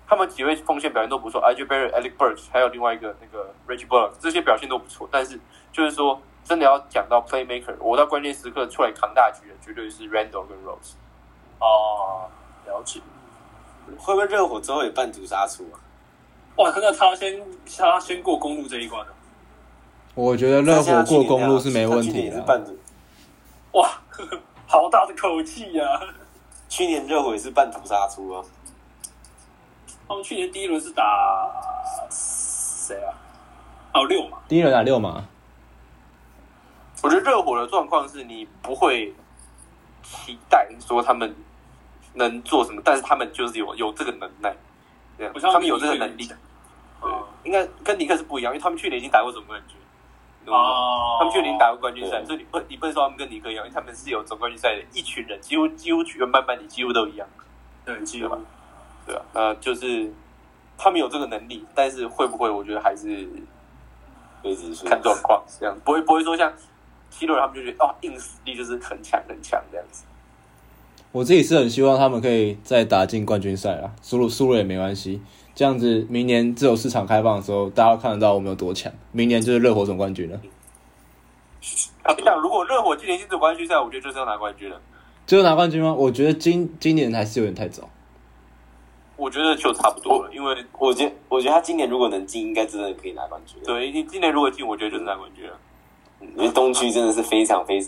[0.08, 5.40] 他们几位锋线表现都不错，RJ Barrett、Alec Burks 还有另外一个那个 Reggie Bullock 这些表现都不错，但是
[5.72, 10.96] 就是说真的要讲到 playmaker，我到关键时刻出来扛大局的绝对是 Randall 跟 Rose。
[11.60, 12.30] 哦，
[12.66, 13.02] 了解。
[13.98, 15.80] 会不会热火之后也半途杀出啊？
[16.58, 17.42] 哇，那他先
[17.78, 19.14] 他先过公路这一关了。
[20.20, 22.44] 我觉得热火过公路是没问题的。
[23.72, 23.90] 哇，
[24.68, 25.86] 好大的口气呀、
[26.68, 28.44] 去年热火也是半途杀出啊。
[30.10, 31.50] 他们去年第一轮是打
[32.12, 33.16] 谁啊？
[33.94, 34.40] 哦，六嘛。
[34.50, 35.24] 第一轮打六嘛，
[37.02, 39.16] 我觉得热火的状况是你不会
[40.04, 41.34] 期待说他们
[42.16, 44.54] 能做什么，但是他们就是有有这个能耐，
[45.18, 46.28] 这样我相信他们有这个能力。
[46.28, 46.36] 对
[47.10, 49.78] 哦，应该跟尼克是不一样，因为他们去年已经打过总冠军，
[50.50, 57.28] 哦，他们去年打过冠军赛，所以你不你不能说他们跟尼克一样，因为他们是有总冠军赛的一群人，几乎几乎全班班里几乎都一样，
[57.86, 58.38] 对，几乎
[59.06, 59.22] 对啊？
[59.34, 60.12] 呃，就是
[60.78, 63.28] 他们有这个能力，但是会不会，我觉得还是。
[64.86, 66.50] 看状况，这样不会不会说像
[67.10, 70.06] 七六人他们就觉得哦硬实力就是很强很强这样子。
[71.12, 75.22] 我自己是很希望他们可以再打进冠军赛啦，输了输了也没关系。
[75.56, 78.92] 这样子，明年自由市场开放的时候，大家看得到我们有多强。
[79.12, 80.40] 明年就是热火总冠军了，
[82.04, 84.80] 啊，你想如果热火今年进总冠军赛，我觉得就是要拿冠军了。
[85.26, 85.94] 最后拿冠军吗？
[85.94, 87.90] 我觉得今今年还是有点太早。
[89.18, 95.58] 我觉得就差不多了，因为我觉得，我觉得他今年如果能进，应该真的可以拿冠军。，对你今年如果进，我觉得就是拿冠军了。
[96.38, 97.82] 因为东区真的是非常非，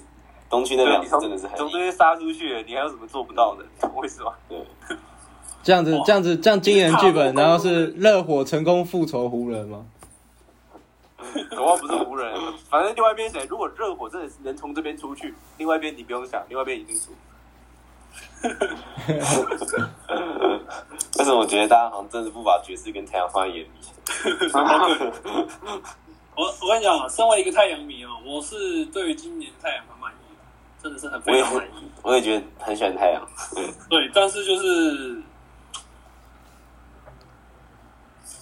[0.52, 1.58] 东区那两支真的是很硬。
[1.58, 3.66] 从这边杀出去，你还有什么做不到的？
[3.96, 4.32] 为什么？
[4.48, 4.64] 对，
[5.64, 9.86] 这样子哇，这样子，这样今年剧本，然后是热火成功复仇湖人吗？
[11.56, 12.34] 搞不好不是湖人，
[12.70, 13.46] 反正另外一边谁？
[13.50, 17.12] 如果热火真的是能从这边出去，另外一边你不用想，另外一边一定输。
[21.18, 23.70] 为什么我觉得大家好像真的不把爵士跟太阳放在眼里？
[26.36, 30.21] 我我跟你讲啊，身为一个太阳迷哦，我是对于今年太阳很满意的，
[30.82, 31.92] 真的是很我也非常满意。
[32.02, 33.22] 我也觉得很喜欢太阳。
[33.90, 35.22] 对，但是就是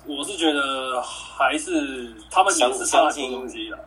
[0.05, 3.77] 我是觉得还是他们也是差很多东西了。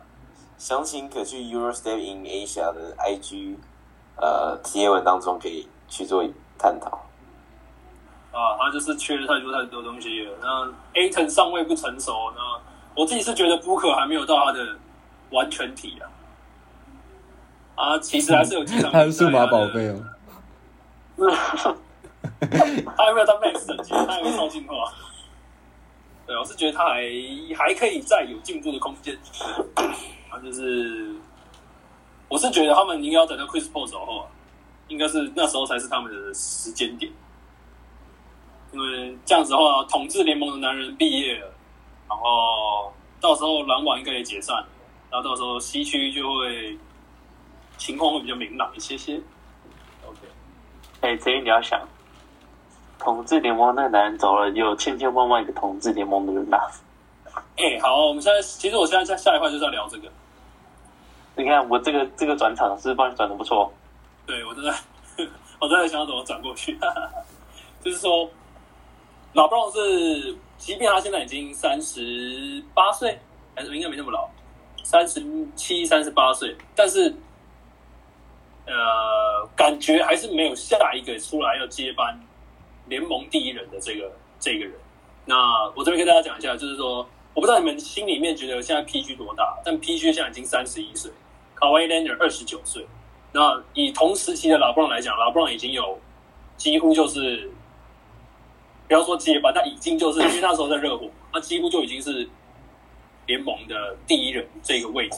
[0.57, 3.55] 详情可去 Eurostep in Asia 的 IG
[4.17, 6.23] 呃贴文当中可以去做
[6.57, 6.99] 探讨。
[8.31, 10.31] 啊，他就是缺了太多太多东西了。
[10.41, 12.61] 那 A 腾尚未不成熟，那
[12.95, 14.77] 我自己是觉得 Booker 还没有到他的
[15.31, 16.09] 完全体啊。
[17.75, 20.03] 啊，其实还是有几场他是数码宝贝哦。
[22.39, 24.91] 他还没有到 Max 等级，他还没有超进化。
[26.25, 27.01] 对，我是觉得他还
[27.57, 29.17] 还可以再有进步的空间。
[30.29, 31.13] 啊，就是
[32.29, 34.27] 我是觉得他们应该要等到 Chris Paul 走后啊，
[34.87, 37.11] 应该是那时候才是他们的时间点。
[38.71, 41.53] 因为这样子的话，统治联盟的男人毕业了，
[42.09, 44.67] 然后到时候篮网应该也解散了，
[45.11, 46.77] 然后到时候西区就会
[47.83, 49.19] 情况会比较明朗一些些。
[50.05, 50.19] OK。
[51.01, 51.85] 哎，子瑜你要想，
[52.97, 56.57] 统治联盟那个男人走了，有千千万万个统治联盟的人呐、
[57.57, 60.09] 哎、好，我们现在其实我现在在下一块就是要聊这个。
[61.35, 63.69] 你看我这个这个转场是不是帮你转的不错？
[64.25, 64.73] 对我正在
[65.59, 66.79] 我正在想要怎么转过去，
[67.83, 68.29] 就是说，
[69.33, 73.19] 老布朗是，即便他现在已经三十八岁，
[73.53, 74.29] 还是应该没那么老，
[74.85, 75.21] 三十
[75.53, 77.13] 七、三十八岁，但是
[78.65, 82.17] 呃，感觉还是没有下一个出来要接班
[82.87, 84.73] 联盟第一人的这个这个人。
[85.25, 85.35] 那
[85.75, 91.11] 我这边跟大家讲一下，就是说，我不知道你们心里面觉得现在 PG 多大，但 PG 现在已经三十一岁，
[91.55, 92.85] 卡哇伊 l e n a r 二十九岁。
[93.31, 95.99] 那以同时期的老布朗来讲，老布朗已经有
[96.55, 97.49] 几乎就是
[98.87, 102.27] 不要说接班，他已经就是因为那时候在热火，他几乎就已经是
[103.25, 105.17] 联盟的第一人这个位置，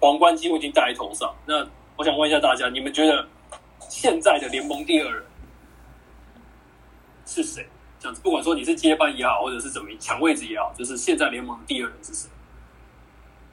[0.00, 1.34] 皇冠几乎已经戴在头上。
[1.44, 3.26] 那我想问一下大家，你们觉得
[3.88, 5.24] 现在的联盟第二人
[7.24, 7.66] 是谁？
[7.98, 12.28] 这样子，不管说你是接班也好，或者是怎么抢位置也好，就是现在联盟第二人是谁？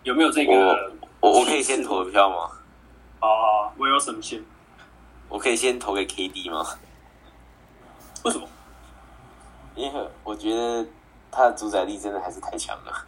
[0.03, 0.51] 有没有这个？
[1.21, 2.51] 我我可以先投票吗？
[3.21, 4.43] 啊，我有什么先？
[5.29, 6.65] 我可以先投给 KD 吗？
[8.25, 8.45] 为什么？
[9.75, 10.86] 因为我觉得
[11.32, 13.06] 他的主宰力真的还是太强了，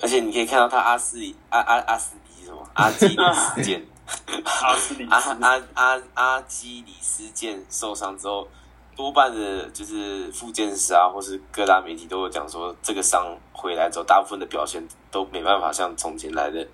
[0.00, 3.82] 而且你可以看到他阿斯里阿阿阿斯里什么阿基里斯腱，
[4.44, 4.68] 阿
[5.10, 8.48] 阿斯阿阿阿基里斯腱受伤之后，
[8.94, 16.66] 多半的就是复健师啊，或是各大媒体都有讲说，这个伤回来之后，大部分的表现都没办法像从前来的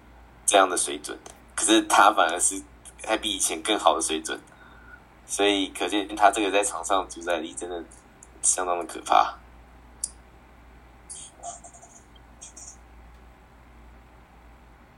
[0.44, 1.18] 这样的水准，
[1.56, 2.62] 可是他反而是
[3.04, 4.38] 还比以前更好的水准，
[5.26, 7.82] 所以可见他这个在场上主宰力真的
[8.42, 9.34] 相当的可怕。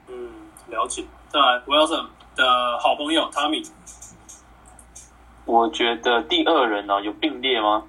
[0.09, 0.31] 嗯，
[0.67, 1.07] 了解。
[1.31, 3.69] 再来，Wilson 的好朋友 Tommy，
[5.45, 7.85] 我觉得第二人呢、有并列吗？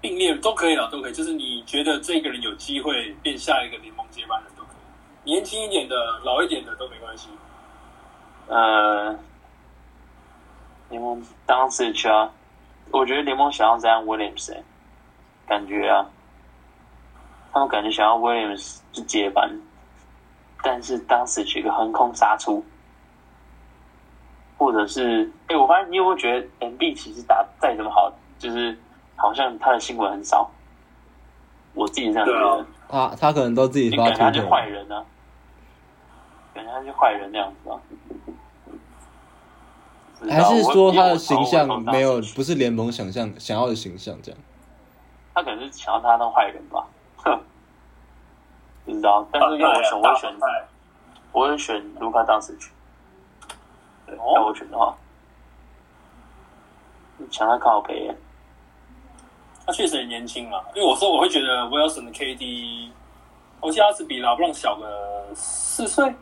[0.00, 1.12] 并列都可以了，都可以。
[1.12, 4.70] 就是你觉得这个人有机会变下一个联盟接班人都可
[5.24, 7.28] 以，年轻一点的、老一点的都没关系。
[8.46, 9.18] 呃，
[10.90, 12.30] 联盟当时去啊，
[12.90, 14.62] 我觉得联盟想要这样 Williams，、欸、
[15.46, 16.06] 感觉啊，
[17.52, 19.50] 他们感觉想要 Williams 是接班，
[20.62, 22.62] 但是当时去一个横空杀出，
[24.56, 28.76] 或者是，哎、我发现你有没有觉得 MB 其实打再怎么好，就是
[29.16, 30.50] 好像他的新闻很少，
[31.74, 35.04] 我自己这样觉得，他他可能都自己发觉他推特，就坏人啊，
[36.54, 37.80] 感觉他是坏人那样子啊。
[40.20, 44.40] 不知道还是说他的形象没有不是联盟想象想要的形象这样？
[45.34, 46.86] 他可能是想要他当坏人吧，
[47.16, 47.40] 哼，
[48.84, 49.26] 不知道。
[49.32, 50.34] 但是要我选，我会选，
[51.32, 52.70] 我会选卢卡当时去。
[54.12, 54.96] 哦，我选的话，
[57.30, 58.14] 抢他靠北，
[59.66, 60.60] 他确实很年轻嘛。
[60.74, 62.90] 因为我说我会觉得 Wilson 的 KD，
[63.60, 66.14] 我记得他只比拉布朗小个四岁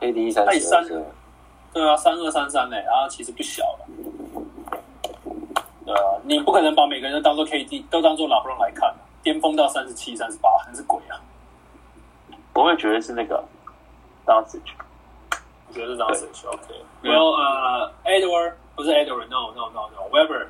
[0.00, 0.86] ，，KD 三十太三
[1.72, 3.86] 对啊，三二三三嘞，然后其实不小了。
[5.84, 11.20] 对啊，你不可能把每个人都当做 KD，都当做拉布朗来看，巅峰到三十七、三十八，还是鬼啊！
[12.54, 13.44] 我会觉得是那个
[14.24, 14.74] 当时去。
[15.74, 16.28] 我觉得是这样子。
[16.46, 20.46] OK，然后呃，Edward 不是 Edward，No No No No，Weber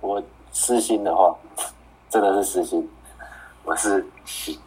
[0.00, 0.20] 我
[0.50, 1.36] 私心的话，
[2.10, 2.88] 真的是私心，
[3.64, 4.04] 我是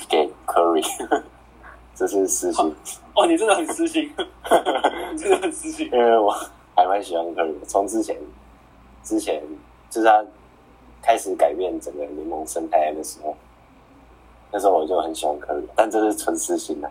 [0.08, 0.86] 给 Curry，
[1.94, 2.76] 这是私心，
[3.14, 4.10] 哦，你真的很私心，
[5.12, 5.90] 你 真的很私心。
[5.92, 6.32] 因为我
[6.76, 8.18] 还蛮喜欢 Curry，的从之前
[9.04, 9.44] 之前
[9.90, 10.24] 就是他
[11.02, 13.36] 开始改变整个联盟生态的时候，
[14.50, 16.90] 那时候我就很喜欢 Curry，但这是纯私心的。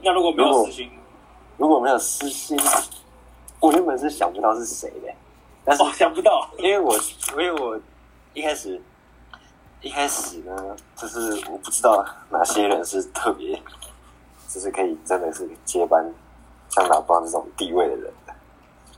[0.00, 0.90] 那如果没有私心，
[1.56, 2.58] 如果没有私心，
[3.60, 5.12] 我原本是想不到是谁的，
[5.64, 6.94] 但是哦，想不到，因为我
[7.32, 7.80] 因为我
[8.34, 8.80] 一开始
[9.80, 13.60] 一开始呢，就是我不知道哪些人是特别，
[14.48, 16.04] 就是可以真的是接班
[16.68, 18.34] 像老邦这种地位的人的。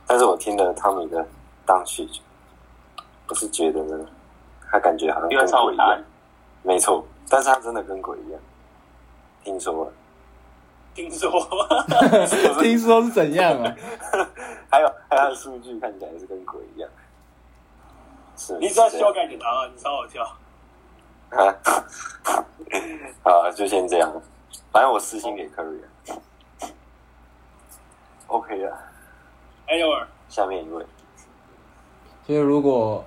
[0.07, 1.25] 但是我听了汤米的
[1.65, 2.09] 当曲，
[3.29, 4.07] 我是觉得呢，
[4.71, 6.03] 他感觉好像跟鬼一样
[6.63, 8.41] 没错，但是他真的跟鬼一样，
[9.45, 9.93] 听说了。
[10.99, 11.31] 听说
[12.61, 13.77] 听说是怎样啊？
[14.69, 16.91] 还有还有他的数据看起来是跟鬼一样，
[18.37, 20.23] 是你只要是这样修改你的答案，你超好笑。
[21.31, 21.55] 啊，
[23.23, 24.13] 好，就先这样。
[24.73, 25.89] 反正我私信给 Curry 了。
[28.27, 28.77] OK 了
[29.69, 30.85] ，Edward，下面一位，
[32.27, 33.05] 所以如果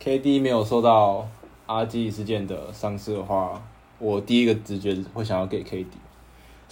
[0.00, 1.26] KD 没有受到
[1.66, 3.62] 阿基事件的伤势的话，
[3.98, 5.86] 我第一个直觉会想要给 KD。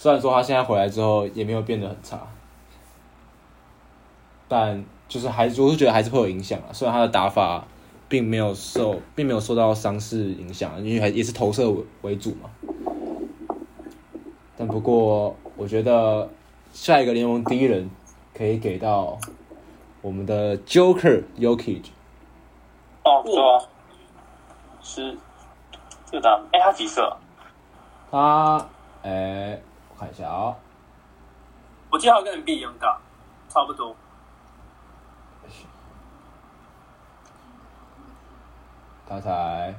[0.01, 2.19] 虽然说他现在回来之后也没有变得很差，
[4.47, 6.73] 但就是还是我是觉得还是会有影响啊。
[6.73, 7.63] 虽然他的打法
[8.09, 12.49] 并没有受并没有受到伤势影响，因为还也是投射为为主嘛。
[14.57, 16.27] 但不过我觉得
[16.73, 17.87] 下一个联盟第一人
[18.33, 19.19] 可以给到
[20.01, 21.89] 我们的 Joker Yokich。
[23.03, 23.61] 哦，对啊，
[24.81, 25.15] 是
[26.07, 26.41] 这个答案。
[26.53, 27.17] 哎，他几岁啊？
[28.09, 28.67] 他，
[29.03, 29.70] 哎、我
[30.01, 30.55] 看一下啊、
[31.91, 32.99] 我记得他跟 MB 一样大，
[33.47, 33.95] 差不多。
[39.07, 39.75] 他才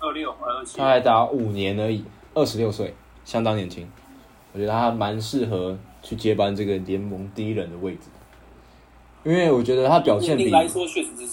[0.00, 3.88] 二六二七他，才打五年而已，二十六岁，相当年轻。
[4.52, 8.08] 我觉得他蛮适合去接班这个联盟第一人的位置，
[9.22, 10.50] 因为我觉得他表现比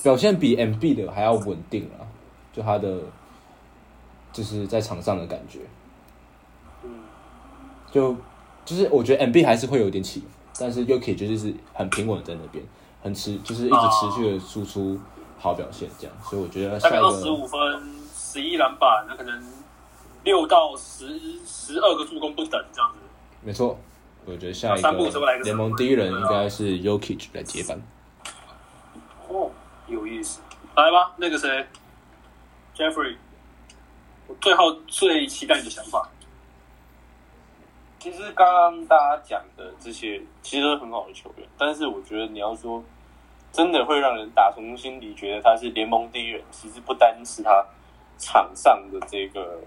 [0.03, 2.05] 表现比 MB 的还要稳定啊，
[2.53, 2.99] 就他的
[4.32, 5.62] 就是在场上的感觉。
[7.92, 8.16] 嗯，就
[8.66, 10.28] 就是我觉得 MB 还是会有点起伏，
[10.60, 12.64] 但是 Yuki 就是很平稳地在那边，
[13.02, 15.00] 很持就是一直持续的输出
[15.39, 17.60] 好表现这样，所以我觉得下一大概二十五分，
[18.16, 19.44] 十一篮板，那可能
[20.24, 22.98] 六到十十二个助攻不等这样子。
[23.44, 23.80] 没错，
[24.26, 27.82] 我觉得下一个个联盟第一人应该是 Yuki 来接班。
[29.28, 29.50] 哦，
[29.88, 30.42] 有意思。
[30.76, 31.68] 来吧，那个谁
[32.78, 33.16] ，Jeffrey，
[34.28, 36.08] 我最后最期待你的想法。
[38.02, 42.84] 其实刚刚大家讲的这些其实都是很好的球员，但是我觉得你要说
[43.52, 47.64] 真的会让人打从心底觉得他是联盟第一人，其实不单是他
[48.18, 49.60] 场上的这个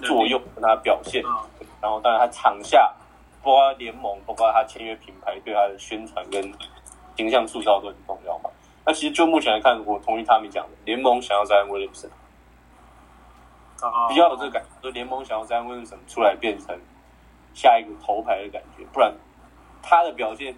[0.00, 2.94] 作用跟他表现，嗯然后当然他场下
[3.42, 6.52] 包括联盟，包括他签约品牌对他的宣传跟
[7.16, 8.50] 形象塑造都很重要嘛。
[8.84, 12.10] 那其实就目前来看，我同意他们讲的，联盟想要在 Williamson
[13.80, 14.08] 啊。
[14.08, 16.78] 比较有这个感觉，就联盟想要在 Williamson 出来变成
[17.58, 19.12] 下一个头牌的感觉，不然
[19.82, 20.54] 他的表现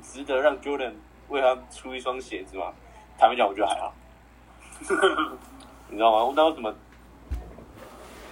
[0.00, 0.92] 值得让 Jordan
[1.28, 2.72] 为他出一双鞋子吗？
[3.18, 3.92] 坦白讲，我觉得还好。
[5.90, 6.32] 你知道吗？
[6.36, 6.72] 那为什么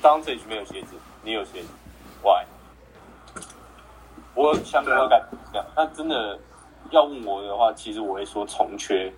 [0.01, 0.95] a g e 没有鞋子，
[1.25, 1.69] 你有鞋子
[2.23, 2.45] ？Why？
[4.37, 5.67] 我相对有感觉这样。
[5.75, 6.39] 那真的
[6.91, 9.13] 要问我的话，其实我会说重缺，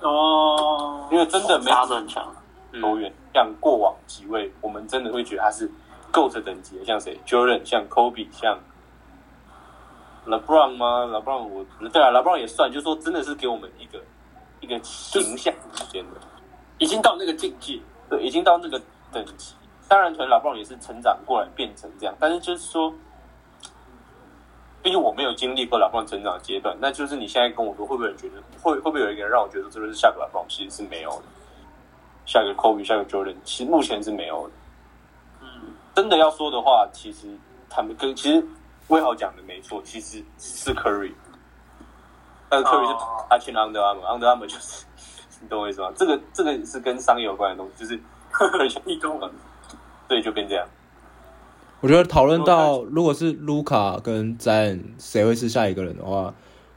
[0.00, 2.26] 哦，因为真的没大家都很强。
[2.80, 5.70] 多远，像过往几位，我们真的会觉得他是
[6.12, 8.58] GOAT 等级的，像谁？Jordan，像 Kobe，像
[10.26, 14.02] LeBron 吗？LeBron 我对啊，LeBron 也算，就是说真的是给我们一个
[14.60, 16.20] 一个形象之间的，
[16.78, 17.80] 已经到那个境界。
[18.08, 18.80] 对，已经到那个
[19.12, 19.54] 等级。
[19.86, 22.92] 当然，可能 LeBron 也是成长过来变成这样，但是就是说，
[24.82, 30.44] 毕竟我没有经历过 LeBron 成长的阶段，那就是你现在跟我说，会不会觉得会会不会有一个人让我觉得这就是下个 LeBron？
[30.48, 31.22] 其实是没有的。
[32.26, 34.54] 下个 Kobe，下个 Jordan，其实目前是没有的。
[36.00, 37.28] 嗯，真的要说的话，其实
[37.68, 38.44] 他们跟其实
[38.88, 41.12] 威豪讲的没错，其实是 Curry，
[42.48, 44.84] 但是 Curry 是哦他去 Under Armour，Under Armour 就是
[45.42, 45.92] 你懂我意思吗？
[45.96, 48.00] 这个这个是跟商业有关的东西，就是
[48.32, 49.30] Curry 签一公了。
[50.08, 50.66] 对，就变这样。
[51.80, 56.34] 我觉得讨论到如果是卢卡跟 Zion 谁会是下一个人的话，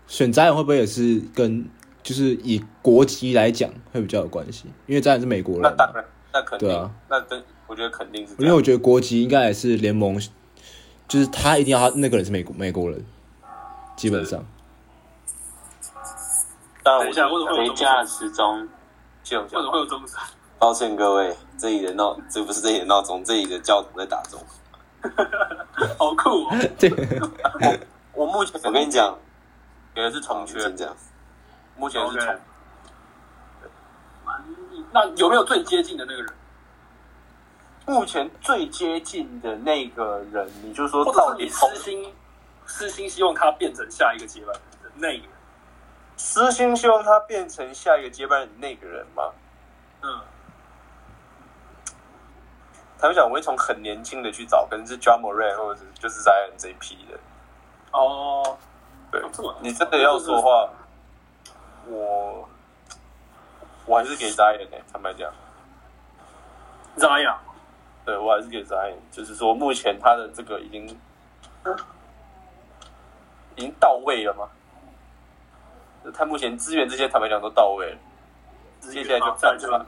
[0.08, 1.68] 选 Zion 会不会也是跟
[2.04, 4.68] 就是以国籍来讲会比较有关系？
[4.88, 8.34] 因为 Zion 是美国人嘛，那当然，那肯定，对啊那真我觉得肯定是。
[8.40, 10.20] 因为我觉得国籍应该也是联盟，
[11.08, 13.06] 就是他一定要他那个人是美国美国人，
[13.96, 14.44] 基本上。
[16.84, 18.08] 当然，我等一下，为什么会有中谁家的？
[18.08, 18.68] 时钟？
[19.24, 20.22] 就为什么会有中山？
[20.60, 24.40] 抱歉各位，这里的闹这不是这里的闹钟，这里的教堂在打钟。
[25.98, 26.56] 好酷哦！
[26.80, 26.90] 对，
[28.14, 29.18] 我目前我跟你讲，
[29.94, 30.96] 给的是重缺，先讲，
[31.78, 32.36] 目前是重。
[34.94, 36.34] 那有没有最接近的那个人？
[37.86, 42.14] 目前最接近的那个人，你就说到底从私心
[42.66, 45.30] 私心希望他变成下一个接班人的那个人？
[46.16, 49.24] 私心希望他变成下一个接班人的那个人吗？
[50.02, 50.22] 嗯，
[53.00, 57.20] 他们讲我会从很年轻的去找，可能是 John Moran 或者是就是 Zion 这一批的。
[57.92, 58.58] 哦，
[59.12, 59.22] 对
[59.62, 60.70] 你真的要说话，
[61.88, 62.48] 我
[63.86, 65.34] 我还是给 Zion 的、坦白讲，
[66.98, 67.40] 扎呀，
[68.06, 70.88] 对我还是给 Zion，就是说目前他的这个已经
[73.56, 74.50] 已经到位了吗？
[76.14, 77.98] 他目前资源这些坦白讲都到位了，
[78.82, 79.80] 接下来就再就站出来。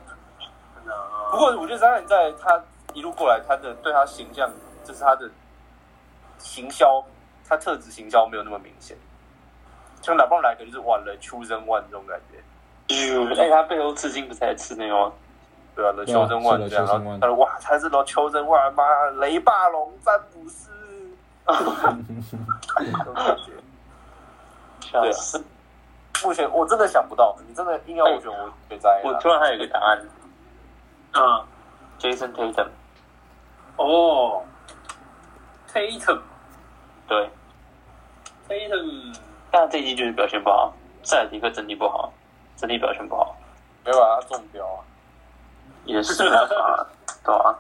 [1.30, 2.64] 不过我觉得 Zion 在他
[2.94, 4.50] 一路过来，他的对他形象，
[4.86, 5.30] 就是他的
[6.38, 7.04] 行销，
[7.46, 8.96] 他特质行销没有那么明显。
[10.02, 12.38] 像老棒来，可就是晚了 chosen one 这种感觉，
[13.42, 15.12] 哎，他背后刺青不是还吃那个吗？
[15.76, 18.84] 对啊 chosen one 是的这样，然后他说哇，他是 the chosen one，妈，
[19.20, 20.72] 雷霸龙詹姆斯，
[21.46, 23.52] 这种感觉。
[24.92, 25.44] 对啊笑死！
[26.24, 29.02] 目前我真的想不到，你真的硬要我选，我选 Zion 啊。
[29.04, 30.08] 我突然还有一个答案
[31.14, 31.46] 嗯
[32.00, 32.68] ，，Jason Tatum。
[33.76, 34.42] 哦
[35.74, 36.22] ，Tatum
[37.08, 37.30] 对
[38.48, 39.18] ，Tatum，
[39.52, 40.74] 但这一季就是表现不好，
[41.04, 42.14] 塞尔提克整体不好，
[42.56, 43.36] 整体表现不好，
[43.84, 44.80] 没有啊，他中标啊。
[45.86, 46.88] 也是没办法，
[47.24, 47.56] 对啊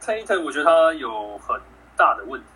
[0.00, 1.60] ，Tatum，我觉得他有很
[1.96, 2.46] 大的问题。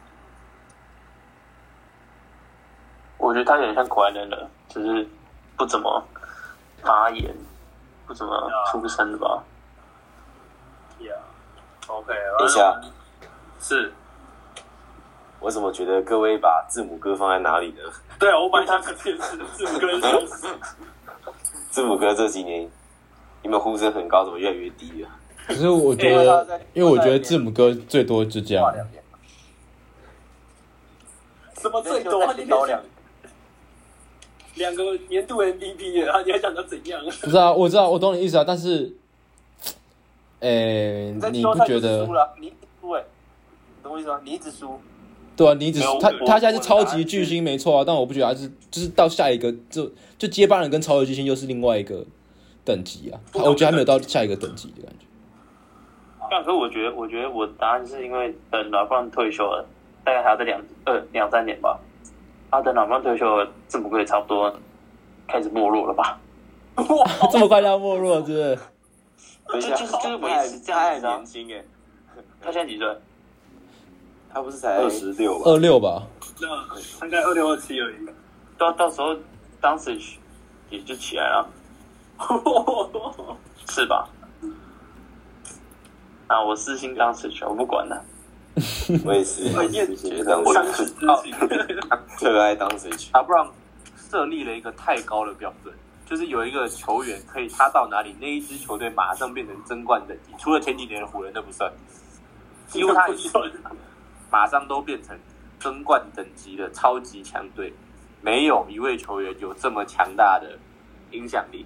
[3.16, 5.08] 我觉得他有点像国外人了，只是
[5.56, 6.02] 不怎么
[6.82, 7.34] 发言，
[8.06, 9.42] 不怎么出声的吧。
[11.00, 12.80] Yeah，OK，、等一下，
[13.60, 13.92] 是
[15.40, 17.82] 我怎么觉得各位把字母哥放在哪里呢？
[18.18, 20.48] 对啊，我本来想讲这，字母哥是笑死。
[21.70, 22.70] 字母哥这几年
[23.48, 25.08] 你们呼声很高，怎么越来越低了？
[25.46, 28.70] 可是我觉得因为我觉得字母哥最多就这样
[31.58, 32.30] 什么最多？
[32.34, 32.78] 你高两
[34.56, 37.02] 两个年度 MVP 耶，你还想他怎样？
[37.22, 38.94] 不知道，我知道，我懂你意思啊，但是，
[40.40, 42.12] 诶、在你不觉得输？
[42.12, 42.34] 了？
[42.38, 43.02] 你一直输哎，
[43.78, 44.20] 你懂我意思吗？
[44.22, 44.78] 你一直输，
[45.34, 52.04] 对啊，你只是他没有我他现在是超级巨星没错啊，但我不觉得他是就是到下一个就就接班人跟超级巨星又是另外一个
[52.68, 55.06] 等级啊，我觉得还没有到下一个等级的感觉。
[56.30, 59.66] 但可是我觉得，我觉得我答案是因为等老布朗退休了，
[60.04, 61.80] 大概还要再两呃两三年吧。
[62.50, 64.54] 啊，等老布朗退休了，字母哥也差不多
[65.26, 66.20] 开始没落了吧？
[66.76, 68.58] 哇这么快就要没落，是不是？
[69.48, 71.24] 就就是就是维持这样子啊年。
[71.24, 71.64] 轻哎，
[72.42, 72.86] 他现在几岁？
[74.30, 76.02] 他不是才二十六吧，二六吧，
[76.38, 76.48] 那
[77.00, 77.94] 大概二六二七而已。
[78.58, 79.16] 到到时候
[79.58, 79.98] 当时
[80.68, 81.48] 也就起来了，
[83.68, 84.08] 是吧？
[86.26, 88.04] 啊，我私心当时我不管了。
[89.04, 91.32] 我也是，我也觉得我我是知情。
[92.18, 93.10] 特爱当谁去。
[93.12, 93.48] 啊不让
[94.10, 95.72] 设立了一个太高的标准，
[96.04, 101.72] 就是有一个球员可以他到哪里，那一支球队马上变成争冠等级，除了前几年的湖人那不算，
[102.66, 103.48] 几乎他一算
[104.30, 105.16] 马上都变成
[105.60, 107.72] 争冠等级的超级强队，
[108.20, 110.58] 没有一位球员有这么强大的
[111.12, 111.64] 影响力。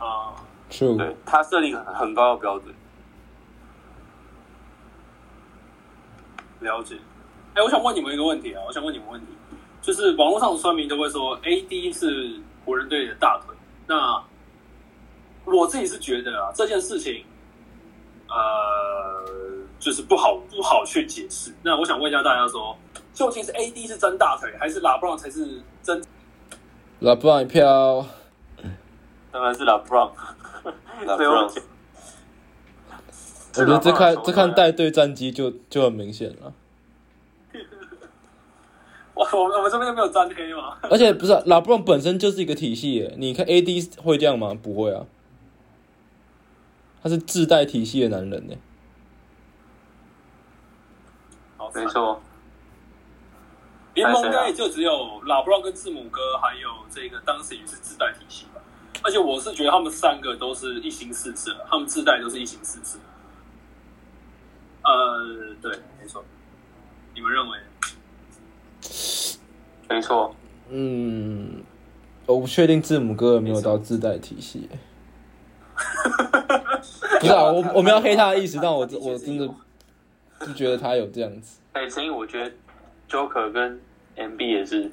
[0.00, 0.34] 啊
[0.70, 2.74] ，true，对他设立很很高的标准，
[6.60, 6.96] 了解。
[7.54, 9.26] 哎，我想问你们一个问题啊，我想问你们问题，
[9.82, 13.54] 就是网络上的酸民都会说 AD 是湖人队的大腿，
[13.86, 14.22] 那
[15.44, 17.24] 我自己是觉得啊，这件事情，
[18.28, 19.24] 呃，
[19.78, 21.52] 就是不好不好去解释。
[21.62, 22.76] 那我想问一下大家说，
[23.12, 26.00] 究竟是 AD 是真大腿，还是拉布朗才是真？
[27.00, 28.06] 拉布朗一票，
[29.32, 30.12] 当然是老布朗。
[33.52, 36.52] 我觉得这看这看带队战绩就就很明显了。
[39.14, 40.76] 我我我们这边就没有沾黑吗？
[40.90, 44.54] 而且不是啊拉布朗本身就是一个体系耶，你看 AD 会这样吗？
[44.54, 45.04] 不会啊，
[47.02, 48.54] 他是自带体系的男人呢。
[51.56, 52.20] 好没，错，
[53.94, 58.49] 联盟应该也就只有拉布朗跟字母哥，还有这个当时也是自带体系吧。
[59.02, 62.98] 而且我是觉得他们三个都是一心四次，他们自带都是一心四次。
[64.82, 65.70] 呃，对，
[66.00, 66.24] 没错。
[67.14, 67.58] 你们认为？
[69.88, 70.34] 没错。
[70.68, 71.62] 嗯，
[72.26, 74.78] 我不确定字母哥有没有到自带体系耶。
[77.20, 79.48] 不是啊，我我没有黑他的意思，但我我真的
[80.40, 81.58] 就觉得他有这样子。
[81.72, 82.52] 哎，所以，我觉得
[83.08, 83.80] Joker 跟
[84.16, 84.90] MB 也是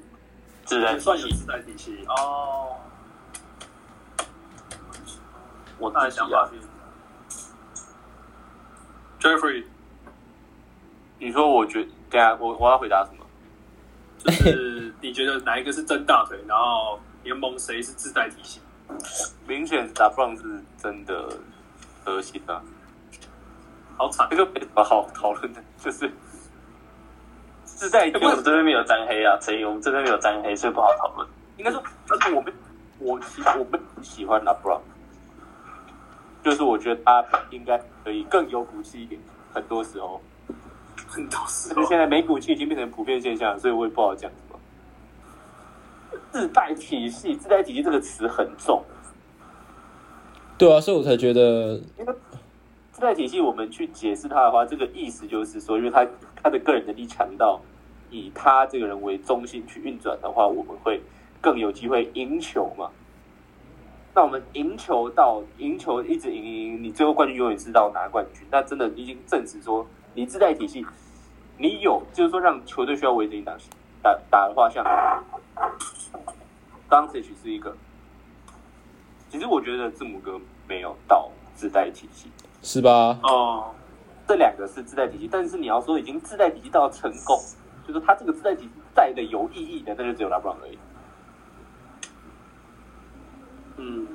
[0.66, 1.04] 自带体系。
[1.06, 2.76] 算有自带体系哦。
[5.80, 6.50] 我大的自己啊想法，
[9.20, 9.64] 是，Jeffrey，
[11.20, 13.26] 你说我觉，等一下我我要回答什么？
[14.18, 16.40] 就是你觉得哪一个是真大腿？
[16.48, 18.60] 然后联盟谁是自带体系？
[19.48, 21.28] 明显打布朗是真的
[22.04, 22.62] 核心啊，
[23.98, 24.38] 好惨这！
[24.38, 26.10] 个没什么好讨论的， 就是
[27.66, 31.28] 自带因为我们这边没有沾黑啊，所以，我们这边没有沾黑，所以不好讨论。
[31.58, 32.52] 应该说，但是我们
[32.98, 34.82] 我喜我们喜欢拉布朗，
[36.48, 39.20] 就是我觉得他应该可以更有骨气一点，
[39.54, 40.22] 很多时候，
[41.06, 44.58] 很多时候现在没骨气已经变成普遍现象，所以我也不好讲什么。
[46.32, 48.82] 自带体系，自带体系这个词很重，
[50.58, 52.14] 对啊，所以我才觉得因为
[52.94, 56.08] 自带体系我们去解释它的话，这个意思就是说，因为他
[56.42, 57.60] 他的个人能力强到
[58.10, 61.02] 以他这个人为中心去运转的话，我们会
[61.42, 62.90] 更有机会赢球嘛。
[64.18, 68.42] 那我们赢球到赢球一直赢赢赢，你最后冠军永远是到拿冠军。
[68.50, 70.84] 那真的已经证实说，你自带体系，
[71.56, 73.56] 你有就是说让球队需要围着你打
[74.02, 74.84] 打打的话，像
[76.90, 77.78] 当 C 是一个。
[79.30, 82.32] 其实我觉得字母哥没有到自带体系，
[82.64, 83.20] 是吧？
[83.22, 83.70] 哦，
[84.28, 87.40] 这两个是自带体系，但是你要说已经自带体系到成功，
[87.88, 90.80] 就是他这个自带体系带的有意义的，那就只有拉布朗而已。
[93.78, 94.08] 嗯，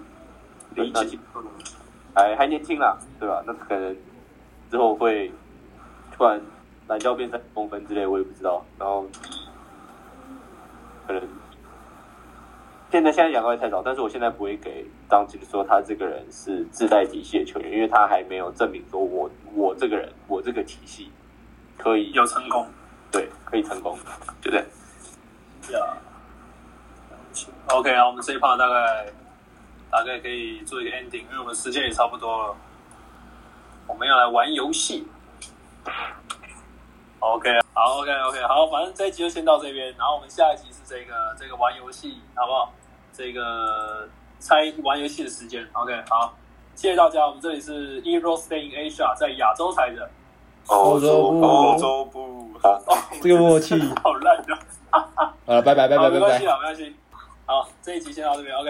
[0.75, 1.19] 对那理解。
[2.15, 3.43] 还还年轻啦，对吧？
[3.47, 3.97] 那可能
[4.71, 5.33] 之后会
[6.15, 6.41] 突然
[6.87, 8.63] 懒觉变三公分之类，我也不知道。
[8.79, 9.07] 然后
[11.07, 11.23] 可能
[12.91, 21.11] 现在现在讲的太早，但是我现在不会给当金说他这个人是自带体系的球员，因为他还没有证明说我我这个人我这个体系
[21.79, 22.67] 可以有成功。
[23.11, 23.99] 对可以成功，
[24.41, 24.67] 就这样。
[25.73, 25.97] 呀。
[27.69, 29.07] OK 啊，我们这一趴大概
[29.93, 32.57] 大概可以做一个 ending，因为我们时间也差不多了，
[33.87, 35.07] 我们要来玩游戏。
[37.21, 42.73] OK，好，OK，OK，好，反正这一集就先到这边，然后我们下一集是这个这个玩游戏，好不好？
[43.13, 46.35] 这个猜玩游戏的时间，OK，好，
[46.75, 50.11] 谢谢大家，我们这里是 Euro Stay in Asia，在亚洲台的，
[50.69, 52.51] 欧洲部欧洲部，
[53.23, 53.79] 这个默契。
[54.03, 54.59] 好烂的，
[54.91, 56.47] 好了，拜拜拜，拜拜拜没关系。
[56.47, 56.97] 啊，没关系。
[57.45, 58.61] 好，这一集先到这边，OK。